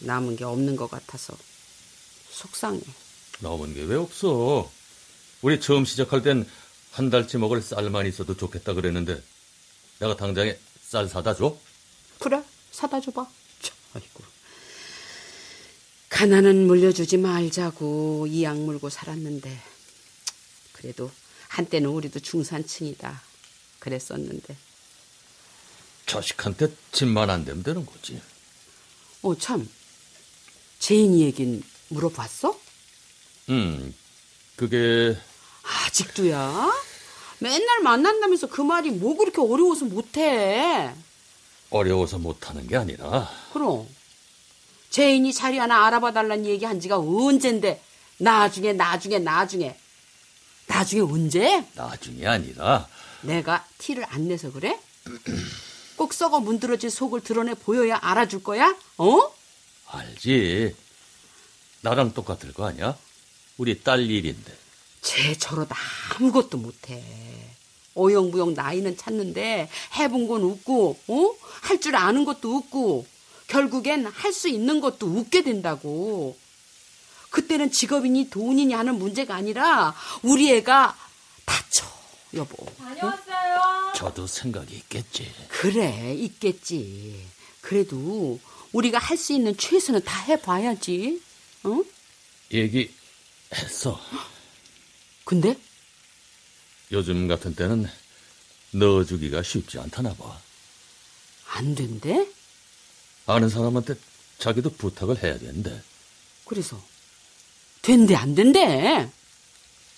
[0.00, 1.36] 남은 게 없는 것 같아서
[2.30, 2.80] 속상해.
[3.40, 4.70] 남은 게 왜 없어?
[5.42, 6.48] 우리 처음 시작할 땐
[6.92, 9.22] 한 달치 먹을 쌀만 있어도 좋겠다 그랬는데
[9.98, 11.54] 내가 당장에 쌀 사다 줘?
[12.18, 13.26] 그래, 사다 줘봐.
[13.94, 14.24] 아이고.
[16.08, 19.60] 가난은 물려주지 말자고 이 악 물고 살았는데
[20.72, 21.10] 그래도
[21.48, 23.22] 한때는 우리도 중산층이다
[23.80, 24.56] 그랬었는데
[26.06, 28.20] 자식한테 짐만 안 되면 되는 거지.
[29.22, 29.68] 어, 참.
[30.78, 32.58] 제인이 얘긴 물어봤어?
[33.50, 33.94] 음,
[34.56, 35.16] 그게
[35.86, 36.72] 아직도야?
[37.38, 40.92] 맨날 만난다면서 그 말이 뭐 그렇게 어려워서 못해?
[41.70, 43.86] 어려워서 못하는 게 아니라 그럼
[44.90, 47.82] 제인이 자리 하나 알아봐 달라는 얘기 한 지가 언젠데
[48.18, 49.76] 나중에 나중에 나중에
[50.66, 51.66] 나중에 언제?
[51.74, 52.88] 나중이 아니라
[53.22, 54.78] 내가 티를 안 내서 그래?
[55.96, 58.74] 꼭 썩어 문드러진 속을 드러내 보여야 알아줄 거야?
[58.98, 59.35] 어?
[59.88, 60.74] 알지.
[61.82, 62.96] 나랑 똑같을 거 아니야?
[63.58, 64.56] 우리 딸 일인데.
[65.02, 65.76] 쟤 저러다
[66.18, 67.02] 아무것도 못해.
[67.94, 71.34] 어영부영 나이는 찾는데 해본 건 웃고, 어?
[71.62, 73.06] 할 줄 아는 것도 웃고,
[73.46, 76.36] 결국엔 할 수 있는 것도 웃게 된다고.
[77.30, 80.96] 그때는 직업이니 돈이니 하는 문제가 아니라 우리 애가
[81.44, 81.86] 다쳐,
[82.34, 82.56] 여보.
[82.76, 83.92] 다녀왔어요.
[83.94, 85.32] 저도 생각이 있겠지.
[85.48, 87.26] 그래, 있겠지.
[87.62, 88.38] 그래도
[88.76, 91.22] 우리가 할 수 있는 최선을 다 해봐야지.
[91.64, 91.80] 어?
[92.52, 93.98] 얘기했어.
[95.24, 95.56] 근데?
[96.92, 97.88] 요즘 같은 때는
[98.72, 100.38] 넣어주기가 쉽지 않다나 봐.
[101.48, 102.28] 안 된대?
[103.26, 103.94] 아는 사람한테
[104.38, 105.80] 자기도 부탁을 해야 된대.
[106.44, 106.80] 그래서
[107.80, 109.08] 된대 안 된대?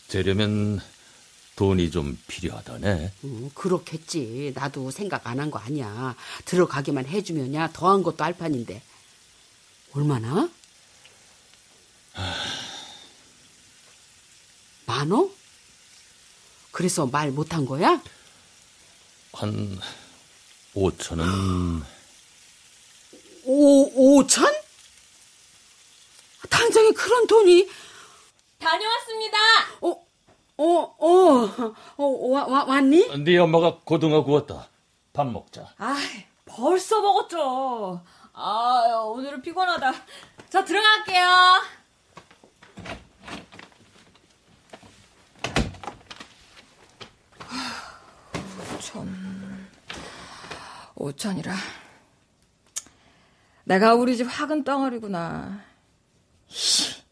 [0.06, 0.80] 되려면
[1.58, 3.12] 돈이 좀 필요하다네.
[3.24, 4.52] 음, 그렇겠지.
[4.54, 6.14] 나도 생각 안 한 거 아니야.
[6.44, 8.80] 들어가기만 해주면야 더한 것도 할 판인데.
[9.92, 10.48] 얼마나?
[14.86, 15.32] 만원?
[16.70, 18.00] 그래서 말 못한 거야?
[19.32, 19.80] 한
[20.76, 21.82] 5천은
[23.44, 24.46] 오, 오천?
[26.48, 27.68] 당장에 그런 돈이.
[28.60, 29.38] 다녀왔습니다.
[29.80, 30.07] 어,
[30.58, 30.64] 어,
[30.98, 33.22] 어, 어 와, 와, 왔니?
[33.22, 34.68] 네 엄마가 고등어 구웠다.
[35.12, 35.72] 밥 먹자.
[35.78, 35.96] 아,
[36.44, 38.02] 벌써 먹었죠.
[38.32, 39.92] 아, 오늘은 피곤하다.
[40.50, 41.26] 저 들어갈게요.
[48.74, 49.68] 오천,
[50.96, 51.54] 오천이라.
[53.62, 55.60] 내가 우리 집 화근 덩어리구나.
[56.48, 57.02] 히,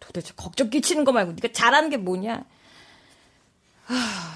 [0.00, 2.44] 도대체 걱정 끼치는 거 말고 네가 잘하는 게 뭐냐?
[3.86, 4.26] 하...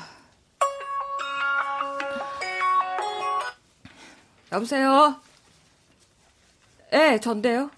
[4.53, 5.21] 여보세요?
[6.93, 7.71] 예, 네, 전데요.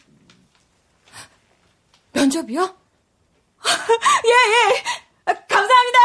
[2.12, 2.62] 면접이요?
[4.26, 5.34] 예, 예.
[5.48, 5.98] 감사합니다.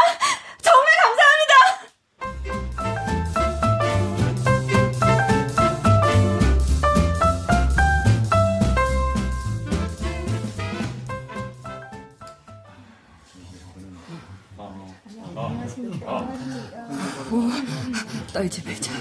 [18.32, 18.92] 떨지 말자.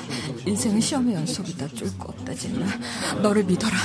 [0.46, 1.68] 인생은 시험의 연속이다.
[1.70, 2.68] 쫄거 없다, 진나.
[3.22, 3.76] 너를 믿어라.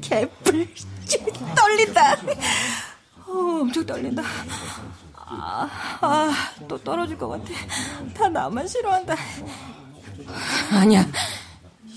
[0.00, 0.68] 개뿔.
[1.56, 2.14] 떨린다.
[3.26, 4.22] 어, 엄청 떨린다.
[5.14, 5.68] 아,
[6.00, 7.44] 아, 또 떨어질 것 같아.
[8.14, 9.16] 다 나만 싫어한다.
[10.72, 11.06] 아니야.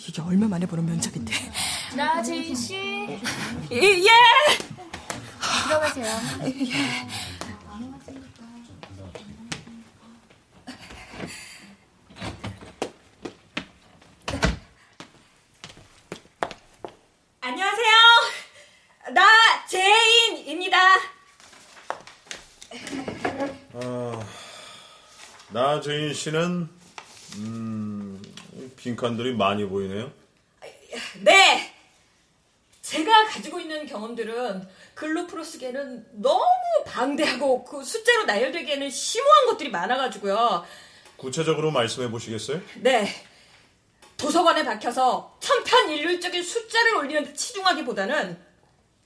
[0.08, 1.34] 이게 얼마 만에 보는 면접인데.
[1.96, 2.76] 나재인 씨.
[3.72, 4.08] 예!
[5.68, 6.06] 들어가세요.
[6.46, 7.08] 예.
[17.42, 17.96] 안녕하세요.
[19.14, 19.26] 나
[19.68, 20.78] 제인입니다.
[25.54, 26.70] 아, 나재인 씨는
[27.38, 28.22] 음,
[28.76, 30.12] 빈칸들이 많이 보이네요.
[31.22, 31.74] 네.
[32.82, 36.44] 제가 가지고 있는 경험들은 글로 풀어쓰기에는 너무
[36.86, 40.66] 방대하고 그 숫자로 나열되기에는 심오한 것들이 많아가지고요.
[41.16, 42.62] 구체적으로 말씀해 보시겠어요?
[42.82, 43.08] 네.
[44.18, 48.38] 도서관에 박혀서 천편일률적인 숫자를 올리는 데 치중하기보다는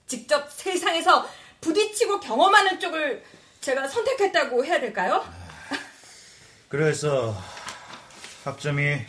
[0.07, 1.29] 직접 세상에서
[1.61, 3.23] 부딪히고 경험하는 쪽을
[3.61, 5.40] 제가 선택했다고 해야 될까요?
[6.71, 7.35] 그래서
[8.45, 9.01] 학점이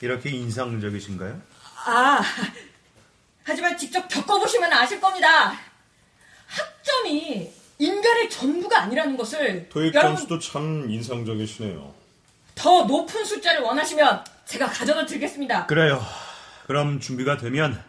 [0.00, 1.42] 이렇게 인상적이신가요?
[1.84, 2.22] 아,
[3.42, 5.52] 하지만 직접 겪어보시면 아실 겁니다.
[6.46, 11.92] 학점이 인간의 전부가 아니라는 것을 여러분 점수도 참 인상적이시네요.
[12.54, 15.66] 더 높은 숫자를 원하시면 제가 가져다 드리겠습니다.
[15.66, 16.00] 그래요.
[16.68, 17.82] 그럼 준비가 되면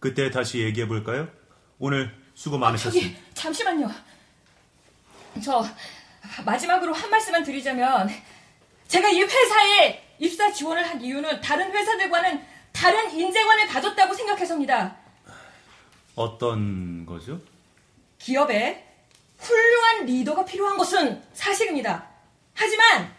[0.00, 1.28] 그때 다시 얘기해 볼까요?
[1.78, 3.06] 오늘 수고 많으셨습니다.
[3.06, 3.90] 저기 잠시만요.
[5.44, 5.62] 저
[6.46, 8.08] 마지막으로 한 말씀만 드리자면
[8.92, 14.94] 제가 이 회사에 입사 지원을 한 이유는 다른 회사들과는 다른 인재관을 가졌다고 생각해서입니다.
[16.14, 17.40] 어떤 거죠?
[18.18, 18.86] 기업에
[19.38, 22.06] 훌륭한 리더가 필요한 것은 사실입니다.
[22.52, 23.10] 하지만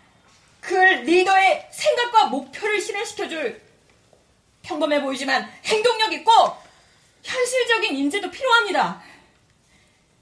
[0.62, 3.60] 그 리더의 생각과 목표를 실현시켜줄
[4.62, 6.32] 평범해 보이지만 행동력 있고
[7.24, 9.02] 현실적인 인재도 필요합니다.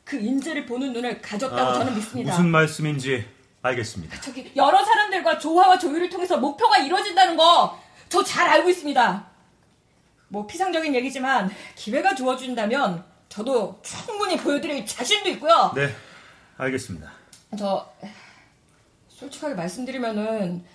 [0.06, 2.32] 그 인재를 보는 눈을 가졌다고 아, 저는 믿습니다.
[2.32, 4.20] 무슨 말씀인지 알겠습니다.
[4.22, 7.80] 저기 여러 사람들과 조화와 조율을 통해서 목표가 이루어진다는 거
[8.12, 9.26] 저 잘 알고 있습니다.
[10.28, 15.72] 뭐 피상적인 얘기지만 기회가 주어진다면 저도 충분히 보여드릴 자신도 있고요.
[15.74, 15.96] 네,
[16.58, 17.10] 알겠습니다.
[17.58, 17.90] 저
[19.08, 20.66] 솔직하게 말씀드리면은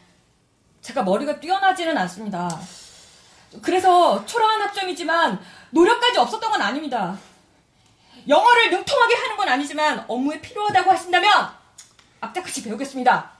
[0.80, 2.48] 제가 머리가 뛰어나지는 않습니다.
[3.60, 5.38] 그래서 초라한 학점이지만
[5.70, 7.18] 노력까지 없었던 건 아닙니다.
[8.26, 11.50] 영어를 능통하게 하는 건 아니지만 업무에 필요하다고 하신다면
[12.20, 13.30] 악착같이 배우겠습니다.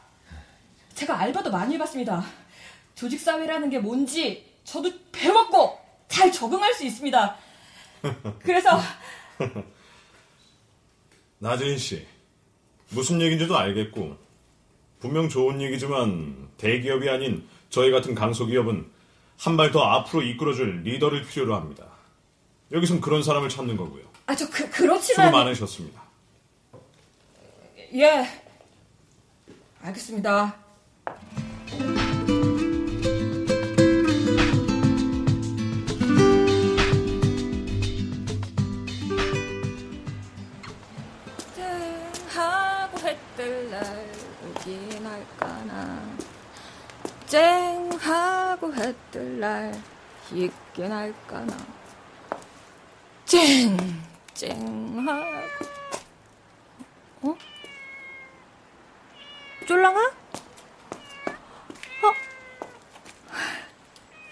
[0.95, 2.25] 제가 알바도 많이 해봤습니다.
[2.95, 7.37] 조직사회라는 게 뭔지 저도 배웠고 잘 적응할 수 있습니다.
[8.41, 8.81] 그래서
[11.39, 12.07] 나재인 씨,
[12.91, 14.17] 무슨 얘기인지도 알겠고
[15.01, 18.91] 분명 좋은 얘기지만 대기업이 아닌 저희 같은 강소기업은
[19.39, 21.85] 한 발 더 앞으로 이끌어줄 리더를 필요로 합니다.
[22.73, 24.03] 여기선 그런 사람을 찾는 거고요.
[24.25, 26.03] 아저 그, 그렇지만 수고 많으셨습니다.
[27.95, 28.27] 예
[29.87, 30.57] 알겠습니다.
[42.35, 44.13] 하고 했들 날
[44.45, 46.03] 오긴 할까나
[47.27, 49.73] 쨍하고 했들 날
[50.33, 51.57] 있긴 할까나
[53.25, 53.77] 쨍
[54.35, 55.65] 쨍하고
[57.23, 57.56] 어?
[59.67, 60.01] 쫄랑아?
[60.01, 60.13] 어?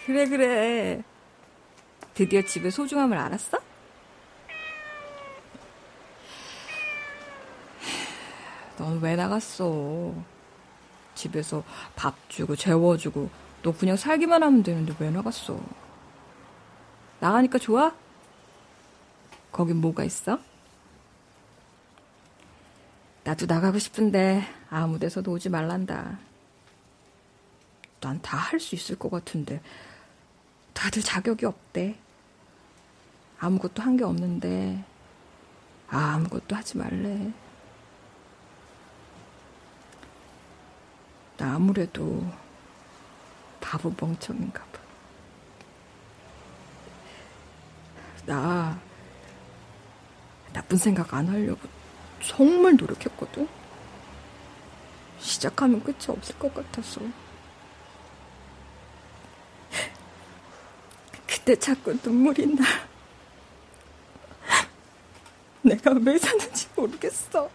[0.07, 1.03] 그래 그래
[2.15, 3.59] 드디어 집의 소중함을 알았어?
[8.79, 10.15] 넌 왜 나갔어?
[11.15, 11.63] 집에서
[11.97, 13.31] 밥 주고 재워주고
[13.63, 15.59] 너 그냥 살기만 하면 되는데 왜 나갔어?
[17.21, 17.95] 나가니까 좋아?
[19.53, 20.39] 거긴 뭐가 있어?
[23.25, 26.19] 나도 나가고 싶은데 아무 데서도 오지 말란다.
[28.01, 29.61] 난 다 할 수 있을 것 같은데
[30.75, 31.97] 다들 자격이 없대.
[33.39, 34.85] 아무것도 한 게 없는데
[35.89, 37.33] 아무것도 하지 말래.
[41.39, 42.25] 나 아무래도
[43.61, 44.79] 바보 멍청인가 봐.
[48.27, 48.79] 나
[50.53, 51.61] 나쁜 생각 안 하려고
[52.27, 53.49] 정말 노력했거든.
[55.21, 57.01] 시작하면 끝이 없을 것 같아서.
[61.27, 62.65] 그때 자꾸 눈물이 나.
[65.63, 67.49] 내가 왜 사는지 모르겠어.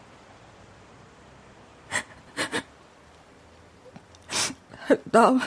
[5.12, 5.38] 나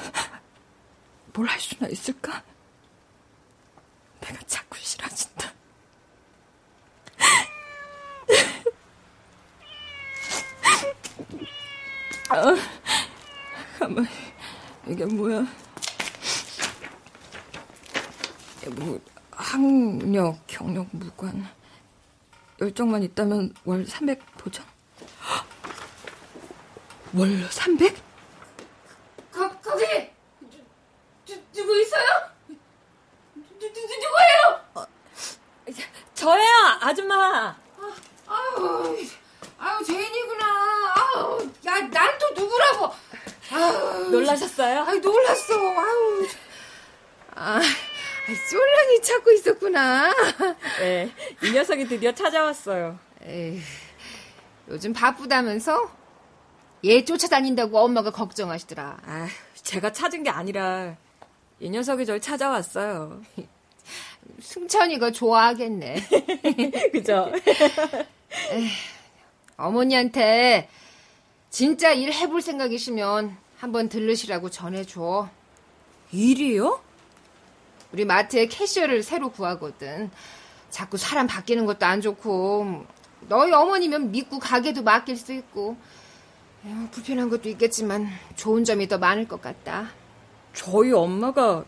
[1.35, 2.43] 뭘 할 수나 있을까?
[4.21, 5.53] 내가 자꾸 싫어진다.
[12.35, 12.57] 아,
[13.79, 14.09] 가만
[14.87, 15.45] 이게 뭐야?
[18.71, 18.99] 뭐
[19.33, 21.47] 학력, 경력, 무관
[22.59, 24.65] 열정만 있다면 월 300 보장?
[27.13, 27.95] 월 300?
[29.31, 29.85] 거, 거기
[31.27, 32.31] 누, 누구 있어요?
[32.49, 34.87] 누, 누, 누구예요?
[36.15, 37.55] 저예요, 아줌마.
[38.27, 38.97] 아우,
[39.59, 40.47] 아우 제인이구나.
[40.97, 42.95] 아우, 야, 난 또 누구라고?
[43.51, 44.85] 아우, 놀라셨어요?
[44.85, 45.55] 아유, 놀랐어.
[45.55, 46.27] 아우.
[47.35, 47.61] 아,
[48.51, 50.13] 쫄랑이 찾고 있었구나.
[50.83, 51.09] 네,
[51.45, 52.99] 이 녀석이 드디어 찾아왔어요.
[53.25, 53.61] 에이,
[54.69, 55.89] 요즘 바쁘다면서?
[56.85, 58.99] 얘 쫓아다닌다고 엄마가 걱정하시더라.
[59.07, 59.29] 아,
[59.63, 60.97] 제가 찾은 게 아니라
[61.61, 63.23] 이 녀석이 절 찾아왔어요.
[64.43, 66.09] 승천이가 좋아하겠네.
[66.91, 67.31] 그죠?
[68.51, 68.69] 에이,
[69.57, 70.69] 어머니한테
[71.49, 75.31] 진짜 일 해볼 생각이시면 한번 들르시라고 전해줘.
[76.11, 76.83] 일이요?
[77.93, 80.11] 우리 마트에 캐셔를 새로 구하거든.
[80.73, 82.87] 자꾸 사람 바뀌는 것도 안 좋고
[83.29, 85.77] 너희 어머니면 믿고 가게도 맡길 수 있고
[86.67, 89.91] 에휴, 불편한 것도 있겠지만 좋은 점이 더 많을 것 같다.
[90.55, 91.65] 저희 엄마가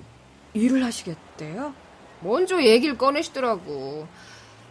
[0.55, 1.75] 일을 하시겠대요?
[2.21, 4.09] 먼저 얘기를 꺼내시더라고.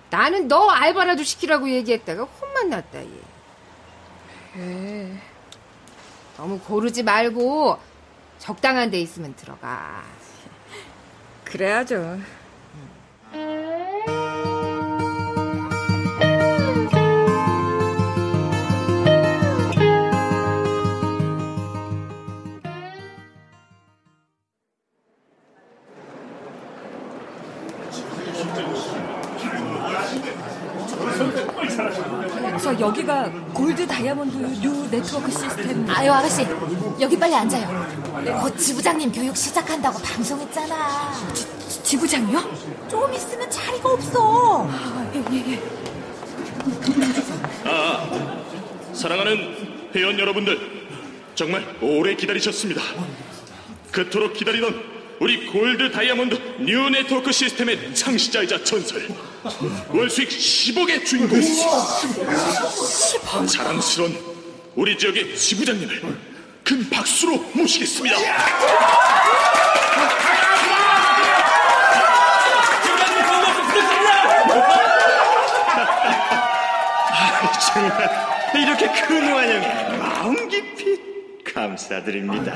[0.10, 3.10] 나는 너 알바라도 시키라고 얘기했다가 혼만 났다 얘.
[4.58, 5.18] 예.
[6.38, 7.78] 너무 고르지 말고
[8.40, 10.04] 적당한 데 있으면 들어가.
[11.44, 12.20] 그래야죠.
[33.04, 35.86] 여기가 골드 다이아몬드 뉴 네트워크 시스템.
[35.90, 36.46] 아유 아가씨
[37.02, 38.42] 여기 빨리 앉아요.
[38.42, 41.14] 곧 지부장님 교육 시작한다고 방송했잖아.
[41.34, 42.88] 지, 지부장이요?
[42.90, 44.68] 좀 있으면 자리가 없어.
[44.70, 45.62] 아, 예, 예, 예.
[47.66, 48.10] 아,
[48.94, 50.58] 사랑하는 회원 여러분들,
[51.36, 52.82] 정말 오래 기다리셨습니다.
[53.92, 54.82] 그토록 기다리던
[55.20, 59.08] 우리 골드 다이아몬드 뉴 네트워크 시스템의 창시자이자 전설,
[59.90, 61.38] 월수익 10억의 주인공,
[63.46, 64.18] 자랑스러운
[64.76, 66.02] 우리 지역의 지부장님을
[66.64, 68.16] 큰 박수로 모시겠습니다.
[77.12, 78.10] 아, 정말
[78.56, 80.98] 이렇게 큰 환영 마음 깊이
[81.44, 82.54] 감사드립니다.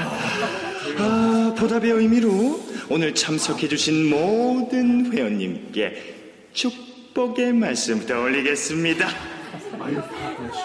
[0.99, 6.16] 아, 보답의 의미로 오늘 참석해주신 모든 회원님께
[6.57, 9.07] 축복의 말씀부터 올리겠습니다.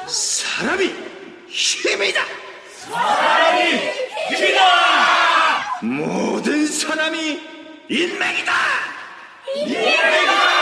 [0.08, 0.90] 사람이
[1.48, 2.24] 힘이다!
[2.90, 3.72] 사람이
[4.30, 5.80] 힘이다!
[5.82, 7.38] 모든 사람이
[7.90, 8.52] 인맥이다!
[9.54, 10.61] 인맥이다!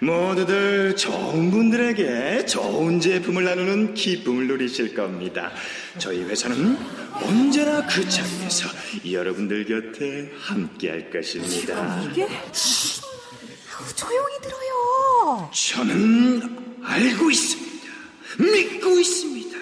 [0.00, 0.06] 네.
[0.06, 5.50] 모두들 좋은 분들에게 좋은 제품을 나누는 기쁨을 누리실 겁니다.
[5.98, 6.76] 저희 회사는
[7.14, 8.68] 언제나 그 자리에서
[9.10, 12.02] 여러분들 곁에 함께 할 것입니다.
[12.04, 12.28] 이게
[13.96, 15.50] 조용히 들어요.
[15.52, 17.68] 저는 알고 있습니다.
[18.38, 19.58] 믿고 있습니다.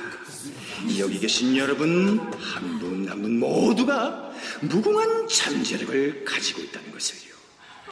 [0.99, 4.30] 여기 계신 여러분 한 분 한분 모두가
[4.61, 7.34] 무궁한 잠재력을 가지고 있다는 것을요.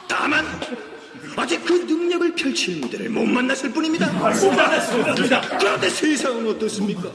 [0.07, 0.45] 다만
[1.37, 4.09] 아직 그 능력을 펼칠 무대를 못 만났을 뿐입니다.
[5.59, 7.09] 그런데 세상은 어떻습니까?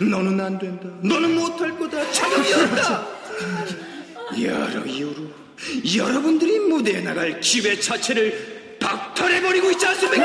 [0.00, 0.88] 너는 안 된다.
[1.02, 2.10] 너는 못할 거다.
[2.12, 3.06] 자격이 없다.
[4.40, 5.22] 여러 이유로
[5.96, 10.24] 여러분들이 무대에 나갈 기회 자체를 박탈해버리고 있지 않습니까?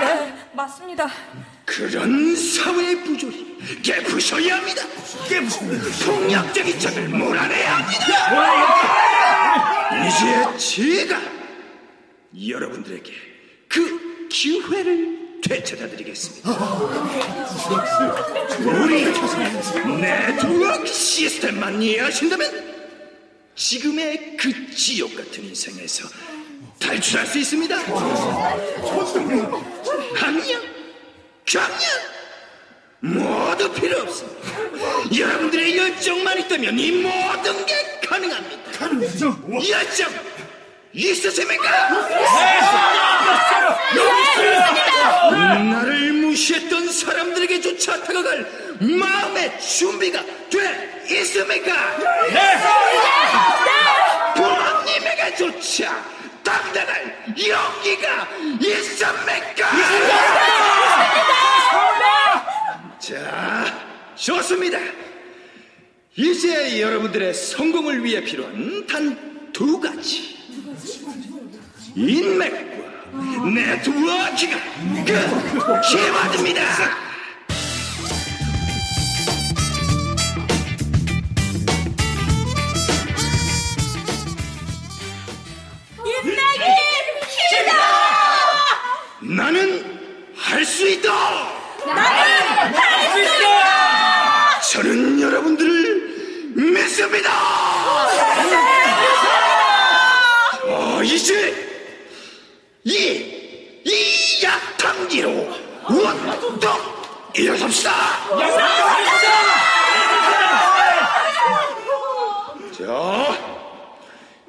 [0.00, 1.08] 네, 맞습니다.
[1.64, 4.82] 그런 사회의 부조리 깨부셔야 합니다.
[6.04, 9.71] 폭력적인 점을 몰아내야 합니다.
[10.06, 11.20] 이제 제가
[12.48, 13.12] 여러분들에게
[13.68, 16.50] 그 기회를 되찾아 드리겠습니다.
[18.60, 19.04] 우리
[20.00, 22.72] 네트워크 시스템만 이해하신다면
[23.54, 26.08] 지금의 그 지옥 같은 인생에서
[26.78, 27.76] 탈출할 수 있습니다.
[30.14, 30.62] 학력,
[31.44, 32.21] 경력
[33.04, 34.48] 모두 필요 없습니다.
[35.18, 37.74] 여러분들의 열정만 있다면 이 모든 게
[38.06, 38.72] 가능합니다.
[39.68, 40.08] 열정
[40.92, 41.88] 있으십니까?
[45.50, 48.46] 나를 무시했던 사람들에게조차 다가갈
[48.80, 51.96] 마음의 준비가 돼 있습니까?
[54.36, 56.04] 부모님에게조차
[56.44, 58.28] 당당할 용기가
[58.60, 59.70] 있습니까?
[63.02, 63.64] 자,
[64.14, 64.78] 좋습니다.
[66.14, 70.38] 이제 여러분들의 성공을 위해 필요한 단 두 가지.
[71.94, 72.88] 인맥과
[73.44, 74.30] 네트워크가
[75.04, 76.62] 그 키워드입니다.
[86.04, 86.64] 인맥이
[87.28, 87.72] 키다!
[89.20, 91.12] 나는 할 수 있다.
[91.86, 94.60] 나는 할 수 있다!
[94.72, 97.30] 저는 여러분들을 믿습니다.
[100.64, 101.54] 어, 이제
[102.84, 102.94] 이,
[103.84, 105.28] 이 약탕기로
[105.88, 106.70] 원동
[107.34, 107.92] 일어섭시다.
[112.78, 113.38] 자,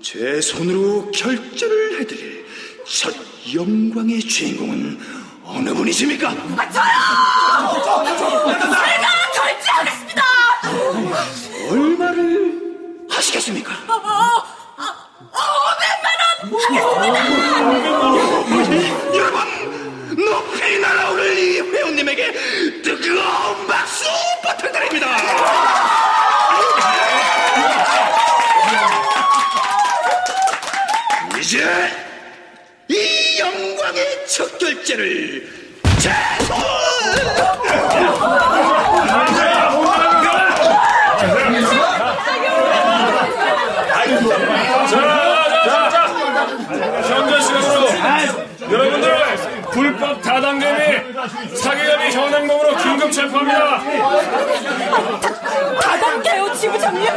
[0.02, 2.46] 제 손으로 결제를 해드릴
[2.86, 3.14] 첫
[3.54, 6.30] 영광의 주인공은 어느 분이십니까?
[6.72, 7.84] 저요!
[7.84, 10.24] 제가 결제하겠습니다!
[11.70, 12.60] 얼마를
[13.10, 13.74] 하시겠습니까?
[19.16, 24.06] 여러분, 높이 날아오를 이 회원님에게 뜨거운 박수
[24.42, 25.73] 부탁드립니다.
[47.42, 47.90] 시간으로
[48.72, 49.36] 여러분들
[49.72, 51.14] 불법 다단계미
[51.56, 53.82] 사기업이 현행범으로 긴급 체포합니다.
[55.82, 57.10] 다단계요, 지부장님?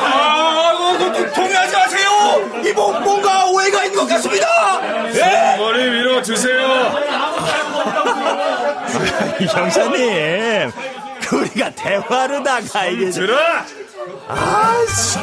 [0.00, 2.10] 아, 그, 동의하지 마세요.
[2.64, 4.46] 이 뭐, 뭔가 오해가 있는 것 같습니다.
[5.14, 5.56] 예?
[5.56, 6.92] 머리 위로 드세요.
[9.40, 10.70] 형사님,
[11.32, 13.10] 우리가 대화로 나가 이게.
[13.10, 13.36] 들어.
[14.28, 15.18] 아, 씨.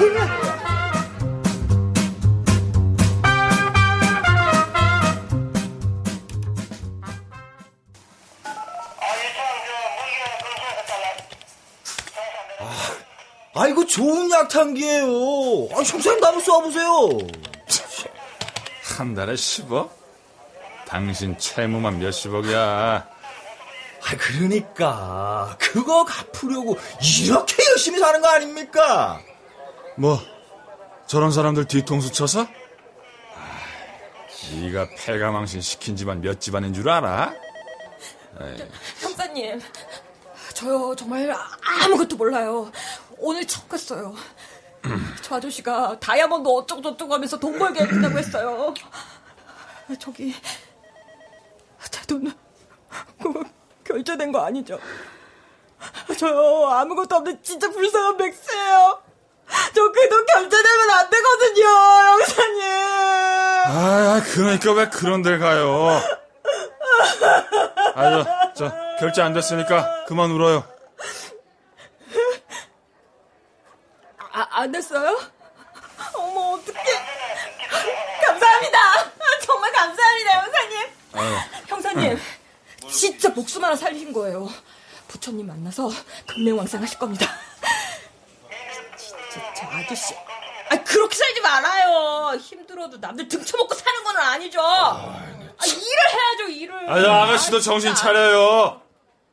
[13.54, 15.70] 아이고 좋은 약탕기예요.
[15.74, 17.42] 아, 형사님 나도 쏴보세요.
[18.98, 19.90] 한 달에 10억?
[20.88, 23.08] 당신 채무만 몇십억이야.
[24.04, 26.78] 아, 그러니까 그거 갚으려고
[27.24, 29.22] 이렇게 열심히 사는 거 아닙니까?
[29.98, 30.20] 뭐
[31.08, 32.48] 저런 사람들 뒤통수 쳐서?
[34.54, 37.34] 네가 패가망신 시킨 집안 몇 집안인 줄 알아?
[38.42, 38.68] 에이,
[39.00, 39.62] 형사님,
[40.54, 41.34] 저요 정말
[41.84, 42.72] 아무것도 몰라요.
[43.18, 44.16] 오늘 처음 갔어요.
[45.22, 48.74] 저 아저씨가 다이아몬드 어쩌고저쩌고 하면서 돈 벌게 해준다고 했어요.
[50.00, 50.34] 저기
[51.92, 52.34] 제돈
[53.22, 53.44] 그거
[53.84, 54.80] 결제된 거 아니죠?
[56.18, 59.02] 저요 아무것도 없는 진짜 불쌍한 백수예요.
[59.74, 62.62] 저 그 돈 결제되면 안 되거든요, 형사님.
[63.68, 66.00] 아, 그러니까 왜 그런 데 가요?
[67.96, 68.24] 아유,
[68.56, 70.64] 자, 결제 안 됐으니까 그만 울어요.
[74.34, 75.20] 아, 안 됐어요?
[76.16, 76.80] 어머, 어떡해.
[78.26, 78.78] 감사합니다.
[79.46, 80.88] 정말 감사합니다, 형사님.
[81.14, 81.36] 아유,
[81.68, 82.20] 형사님,
[82.92, 84.50] 진짜 목숨 하나 살리신 거예요.
[85.08, 85.90] 부처님 만나서
[86.28, 87.26] 금명왕상 하실 겁니다.
[88.98, 90.14] 진짜 저 아저씨.
[90.70, 92.38] 아 그렇게 살지 말아요.
[92.38, 94.62] 힘들어도 남들 등쳐먹고 사는 건 아니죠.
[94.62, 96.90] 아, 일을 해야죠 일을.
[96.90, 98.82] 아, 아가씨도 정신 차려요.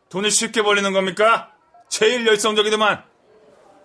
[0.09, 1.52] 돈이 쉽게 벌리는 겁니까?
[1.88, 3.04] 제일 열성적이더만.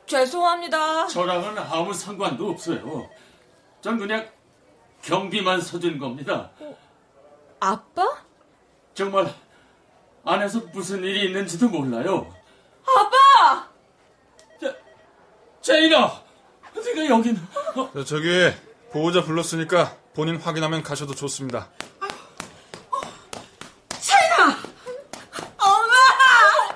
[0.06, 1.08] 죄송합니다.
[1.08, 3.10] 저랑은 아무 상관도 없어요.
[3.82, 4.30] 전 그냥
[5.02, 6.52] 경비만 서준 겁니다.
[7.60, 8.24] 아빠?
[8.94, 9.34] 정말
[10.26, 12.34] 안에서 무슨 일이 있는지도 몰라요.
[12.86, 13.68] 아빠!
[15.62, 16.22] 제인아,
[16.76, 17.42] 네가 여기는?
[17.94, 18.52] 저, 저기
[18.92, 21.70] 보호자 불렀으니까 본인 확인하면 가셔도 좋습니다.
[23.90, 24.58] 차이나!
[25.58, 25.94] 엄마!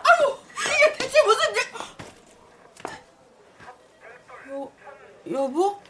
[0.04, 1.62] 아유, 이게 대체 무슨 일?
[4.54, 4.72] 여,
[5.44, 5.82] 여보?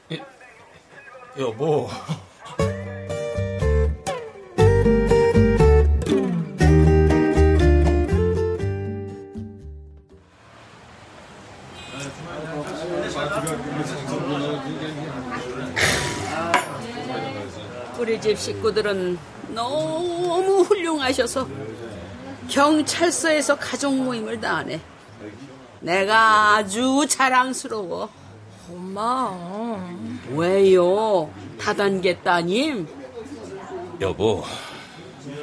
[1.39, 1.89] 여보.
[18.37, 19.17] 집 식구들은
[19.49, 21.47] 너무 훌륭하셔서
[22.47, 24.79] 경찰서에서 가족 모임을 다 하네.
[25.79, 28.09] 내가 아주 자랑스러워.
[28.69, 29.31] 엄마.
[30.29, 31.29] 왜요?
[31.59, 32.87] 다단계 따님?
[33.99, 34.43] 여보,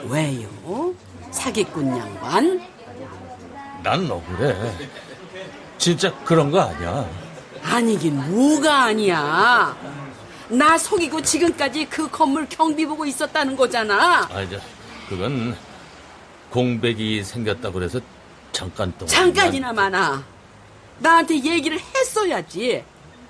[0.08, 0.94] 왜요?
[1.30, 2.60] 사기꾼 양반?
[3.82, 4.54] 난 억울해.
[5.78, 7.08] 진짜 그런 거 아니야.
[7.62, 9.93] 아니긴 뭐가 아니야.
[10.48, 14.28] 나 속이고 지금까지 그 건물 경비 보고 있었다는 거잖아.
[14.30, 14.60] 아, 이제
[15.08, 15.56] 그건
[16.50, 18.00] 공백이 생겼다고 그래서
[18.52, 20.24] 잠깐 동안 잠깐이나 많아.
[20.98, 22.84] 나한테 얘기를 했어야지.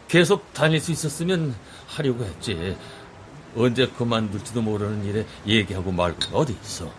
[0.09, 1.55] 계속 다닐 수 있었으면
[1.87, 2.77] 하려고 했지.
[3.57, 6.91] 언제 그만둘지도 모르는 일에 얘기하고 말고 어디 있어.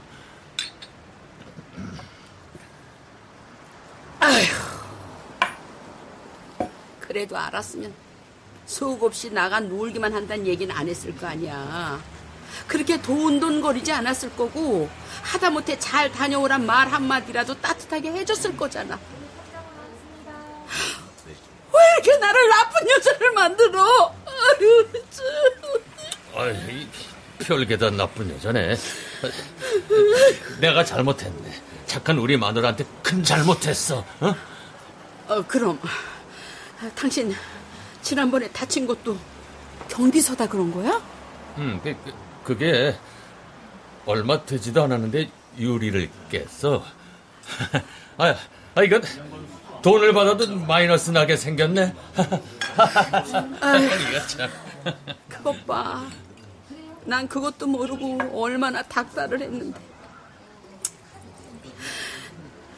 [6.99, 7.93] 그래도 알았으면
[8.65, 11.99] 속 없이 나가 놀기만 한다는 얘기는 안 했을 거 아니야.
[12.67, 14.89] 그렇게 돈돈거리지 않았을 거고
[15.21, 18.99] 하다못해 잘 다녀오란 말 한마디라도 따뜻하게 해줬을 거잖아.
[21.73, 24.15] 왜 이렇게 나를 나쁜 여자를 만들어?
[24.25, 25.25] 아유, 참.
[26.35, 26.87] 아이,
[27.39, 28.75] 별게 다 나쁜 여자네.
[30.59, 31.61] 내가 잘못했네.
[31.85, 34.05] 착한 우리 마누라한테 큰 잘못했어.
[34.21, 34.35] 어?
[35.27, 35.79] 어, 그럼
[36.95, 37.35] 당신
[38.05, 39.17] 지난번에 다친 것도
[39.89, 41.01] 경비서다 그런 거야?
[41.57, 42.95] 음, 그, 그, 그게
[44.05, 45.27] 얼마 되지도 않았는데
[45.57, 46.83] 유리를 깼어.
[48.17, 48.35] 아,
[48.75, 49.01] 아 이건
[49.81, 51.95] 돈을 받아도 마이너스 나게 생겼네.
[54.05, 54.51] 이거 참.
[55.27, 56.05] 그것 봐.
[57.05, 59.79] 난 그것도 모르고 얼마나 닥달을 했는데.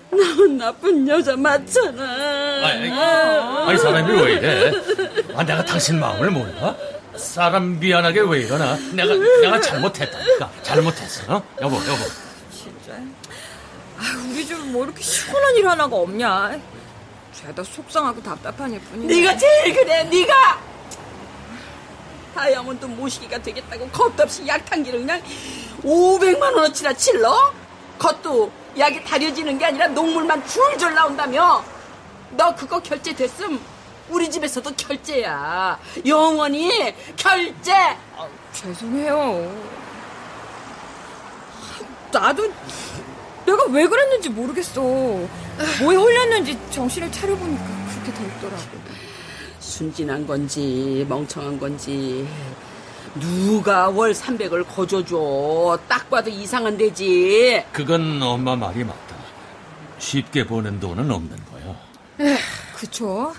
[0.10, 2.04] 나는 나쁜 여자 맞잖아.
[2.66, 4.72] 아니, 아니 사람이 왜 이래?
[5.36, 6.76] 아, 내가 당신 마음을 몰라?
[7.16, 8.78] 사람 미안하게 왜 이러나?
[8.94, 10.52] 내가 내가 잘못했다니까.
[10.64, 11.36] 잘못했어.
[11.36, 11.44] 어?
[11.62, 11.98] 여보, 여보.
[12.52, 12.94] 진짜.
[13.98, 16.58] 아, 우리 집뭐 이렇게 시원한 일 하나가 없냐?
[17.34, 19.14] 죄다 속상하고 답답한 일 뿐이네.
[19.16, 20.62] 네가 제일 그래, 네가.
[22.36, 25.22] 다이아몬드 모시기가 되겠다고 겁도 없이 약탕기를 그냥
[25.84, 27.52] 500만 원어치나 칠러?
[27.98, 31.64] 그것도 약이 다려지는 게 아니라 녹물만 줄줄 나온다며?
[32.32, 33.60] 너 그거 결제됐음
[34.10, 35.78] 우리 집에서도 결제야.
[36.06, 37.74] 영원히 결제.
[37.74, 39.68] 아, 죄송해요.
[42.12, 42.52] 나도
[43.46, 44.82] 내가 왜 그랬는지 모르겠어.
[44.82, 47.64] 뭐에 홀렸는지 정신을 차려보니까
[48.04, 48.98] 그렇게 돼 있더라고.
[49.60, 52.28] 순진한 건지 멍청한 건지
[53.16, 55.80] 누가 월 300을 거저줘.
[55.88, 57.64] 딱 봐도 이상한 데지.
[57.72, 59.16] 그건 엄마 말이 맞다.
[60.00, 61.76] 쉽게 버는 돈은 없는 거야.
[62.76, 63.34] 그쵸?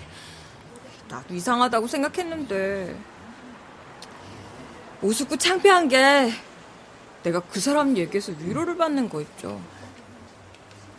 [1.08, 2.96] 나도 이상하다고 생각했는데
[5.00, 6.32] 우습고 창피한 게
[7.22, 9.60] 내가 그 사람 얘기해서 위로를 받는 거 있죠.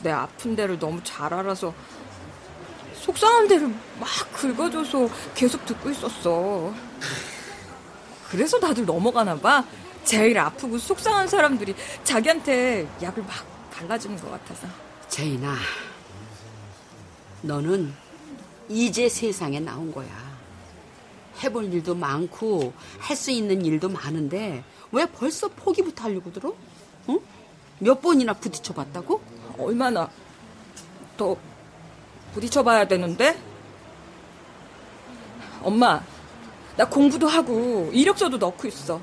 [0.01, 1.74] 내 아픈 데를 너무 잘 알아서
[2.95, 3.67] 속상한 데를
[3.99, 6.74] 막 긁어줘서 계속 듣고 있었어.
[8.30, 9.63] 그래서 다들 넘어가나 봐.
[10.03, 13.32] 제일 아프고 속상한 사람들이 자기한테 약을 막
[13.71, 14.67] 발라주는 것 같아서.
[15.07, 15.55] 제인아,
[17.41, 17.93] 너는
[18.69, 20.07] 이제 세상에 나온 거야.
[21.43, 26.53] 해볼 일도 많고 할 수 있는 일도 많은데 왜 벌써 포기부터 하려고 들어?
[27.09, 27.19] 응?
[27.80, 29.21] 몇 번이나 부딪혀 봤다고?
[29.57, 30.09] 얼마나
[31.17, 31.36] 더
[32.34, 33.39] 부딪혀봐야 되는데?
[35.61, 36.01] 엄마,
[36.80, 39.01] 나 공부도 하고 이력서도 넣고 있어.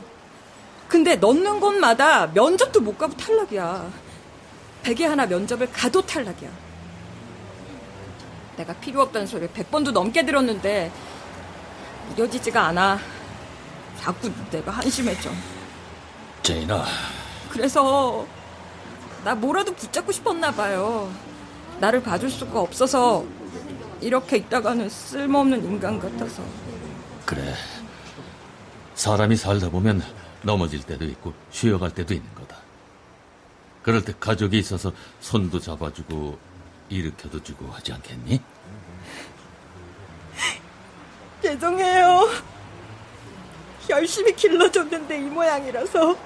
[0.89, 3.93] 근데 넣는 곳마다 면접도 못 가고 탈락이야.
[4.83, 6.49] 백에 하나 면접을 가도 탈락이야.
[8.57, 10.91] 내가 필요 없다는 소리를 100번도 넘게 들었는데
[12.09, 12.99] 믿어지지가 않아.
[14.01, 15.29] 자꾸 내가 한심해져.
[16.45, 16.83] 제인아.
[17.51, 18.27] 그래서
[19.23, 21.13] 나 뭐라도 붙잡고 싶었나 봐요.
[21.81, 23.23] 나를 봐줄 수가 없어서
[24.01, 26.43] 이렇게 있다가는 쓸모없는 인간 같아서.
[27.27, 27.55] 그래.
[28.95, 30.03] 사람이 살다 보면
[30.43, 32.57] 넘어질 때도 있고 쉬어갈 때도 있는 거다.
[33.83, 36.39] 그럴 때 가족이 있어서 손도 잡아주고
[36.89, 38.41] 일으켜도 주고 하지 않겠니?
[41.43, 42.29] 죄송해요.
[43.91, 46.17] 열심히 길러줬는데 이 모양이라서.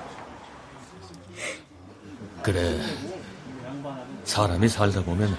[2.43, 2.81] 그래.
[4.25, 5.37] 사람이 살다 보면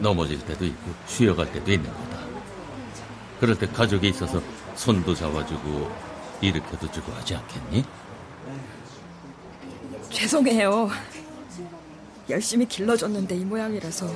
[0.00, 2.22] 넘어질 때도 있고 쉬어갈 때도 있는 거다.
[3.40, 4.40] 그럴 때 가족이 있어서
[4.76, 5.90] 손도 잡아주고
[6.40, 7.84] 일으켜도 주고 하지 않겠니?
[10.10, 10.90] 죄송해요.
[12.28, 14.06] 열심히 길러줬는데 이 모양이라서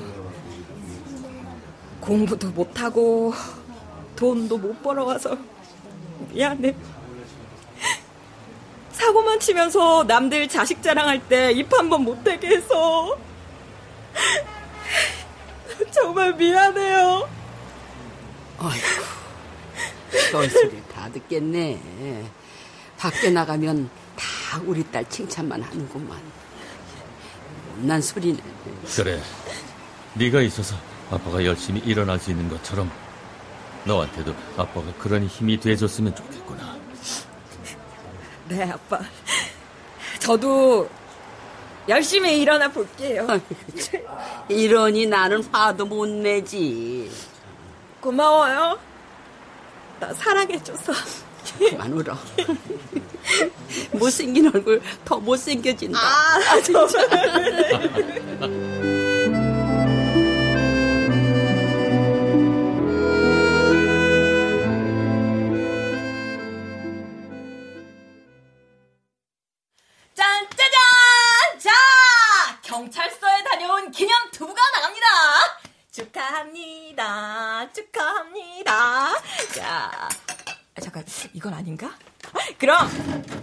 [2.01, 3.33] 공부도 못하고
[4.17, 5.37] 돈도 못 벌어와서
[6.33, 6.75] 미안해.
[8.93, 13.17] 사고만 치면서 남들 자식 자랑할 때 입 한 번 못되게 해서
[15.93, 17.29] 정말 미안해요.
[18.59, 18.87] 아이고,
[20.31, 22.31] 별 소리 다 듣겠네.
[22.99, 26.19] 밖에 나가면 다 우리 딸 칭찬만 하는구만.
[27.75, 28.39] 못난 소리네.
[28.97, 29.21] 그래.
[30.15, 30.77] 네가 있어서
[31.11, 32.91] 아빠가 열심히 일어날 수 있는 것처럼
[33.85, 36.77] 너한테도 아빠가 그런 힘이 돼줬으면 좋겠구나.
[38.49, 39.01] 네, 아빠.
[40.19, 40.89] 저도
[41.89, 43.27] 열심히 일어나 볼게요.
[44.49, 47.11] 이러니 나는 화도 못 내지.
[48.01, 48.79] 고마워요.
[50.01, 50.93] 나 사랑해줘서.
[51.59, 52.17] 그만 울어.
[53.93, 55.99] 못생긴 얼굴 더 못생겨진다.
[55.99, 56.89] 아, 정말.
[56.89, 57.09] 짠짜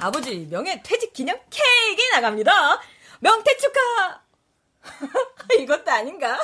[0.04, 2.52] 아버지 명예 퇴직 기념 케이크 나갑니다.
[3.22, 4.22] 명퇴 축하!
[5.62, 6.38] 이것도 아닌가?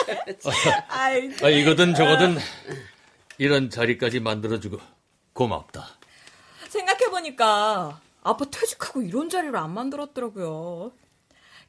[0.88, 2.38] 아이, 아, 이거든 저거든
[3.36, 4.78] 이런 자리까지 만들어주고
[5.34, 5.86] 고맙다.
[6.68, 10.92] 생각해보니까 아빠 퇴직하고 이런 자리를 안 만들었더라고요.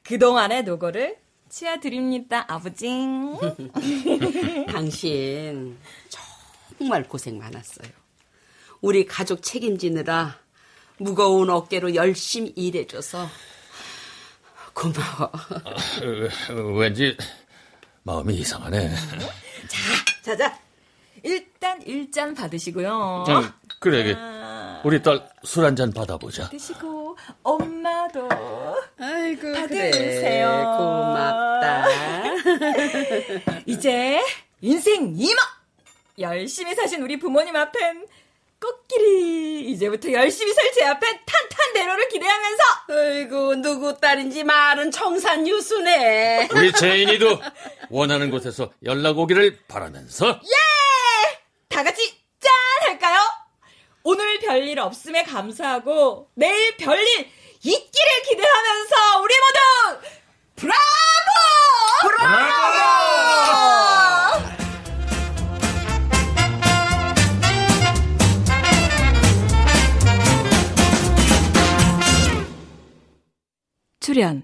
[0.04, 1.18] 그동안의 노고를
[1.50, 2.88] 치아드립니다, 아버지.
[4.72, 5.78] 당신
[6.78, 7.92] 정말 고생 많았어요.
[8.80, 10.49] 우리 가족 책임지느라
[11.00, 13.28] 무거운 어깨로 열심히 일해줘서
[14.74, 15.32] 고마워.
[15.66, 17.16] 아, 왠지
[18.04, 18.94] 마음이 이상하네.
[20.24, 20.60] 자, 자.
[21.24, 23.26] 일단 일잔 받으시고요.
[23.28, 24.16] 아, 그래,
[24.86, 26.48] 우리 딸 술 한 잔 받아보자.
[26.50, 28.30] 드시고 엄마도
[28.98, 30.50] 아이고 받으세요.
[30.50, 31.86] 그래, 고맙다.
[33.68, 34.22] 이제
[34.62, 35.42] 인생 이마
[36.20, 38.08] 열심히 사신 우리 부모님 앞엔
[38.60, 46.50] 꽃길이 이제부터 열심히 살제 앞엔 탄탄대로를 기대하면서 아이고 누구 딸인지 말은 청산 유수네.
[46.54, 47.40] 우리 제인이도
[47.90, 51.40] 원하는 곳에서 연락 오기를 바라면서 예!
[51.70, 52.52] 다 같이 짠
[52.90, 53.20] 할까요?
[54.04, 57.30] 오늘 별일 없음에 감사하고 내일 별일
[57.62, 60.08] 있기를 기대하면서 우리 모두
[60.56, 60.78] 브라보!
[62.18, 62.99] 브라보!
[74.10, 74.42] 출연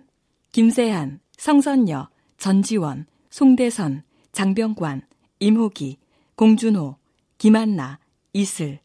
[0.51, 5.01] 김세한, 성선여, 전지원, 송대선, 장병관,
[5.39, 5.97] 임호기,
[6.35, 6.97] 공준호,
[7.39, 7.97] 김한나,
[8.31, 8.79] 이슬,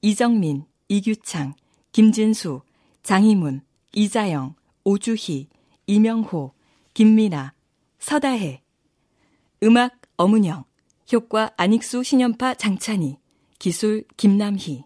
[0.00, 1.52] 이정민, 이규창,
[1.92, 2.62] 김진수,
[3.02, 3.60] 장희문,
[3.92, 4.54] 이자영,
[4.84, 5.48] 오주희,
[5.86, 6.54] 이명호,
[6.94, 7.52] 김미나,
[7.98, 8.62] 서다혜.
[9.62, 10.64] 음악 엄은영,
[11.12, 13.18] 효과 안익수 신연파 장찬희,
[13.58, 14.84] 기술 김남희.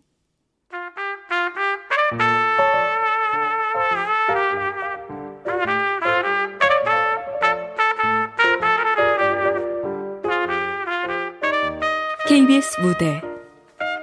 [12.37, 13.23] KBS 무대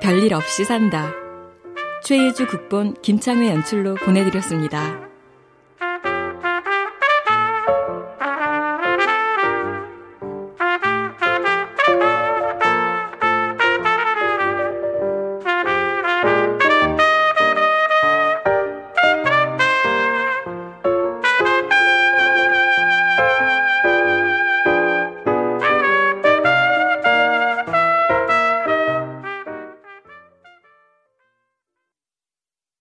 [0.01, 1.11] 별일 없이 산다.
[2.03, 5.12] 최예주 극본 김창회 연출로 보내드렸습니다.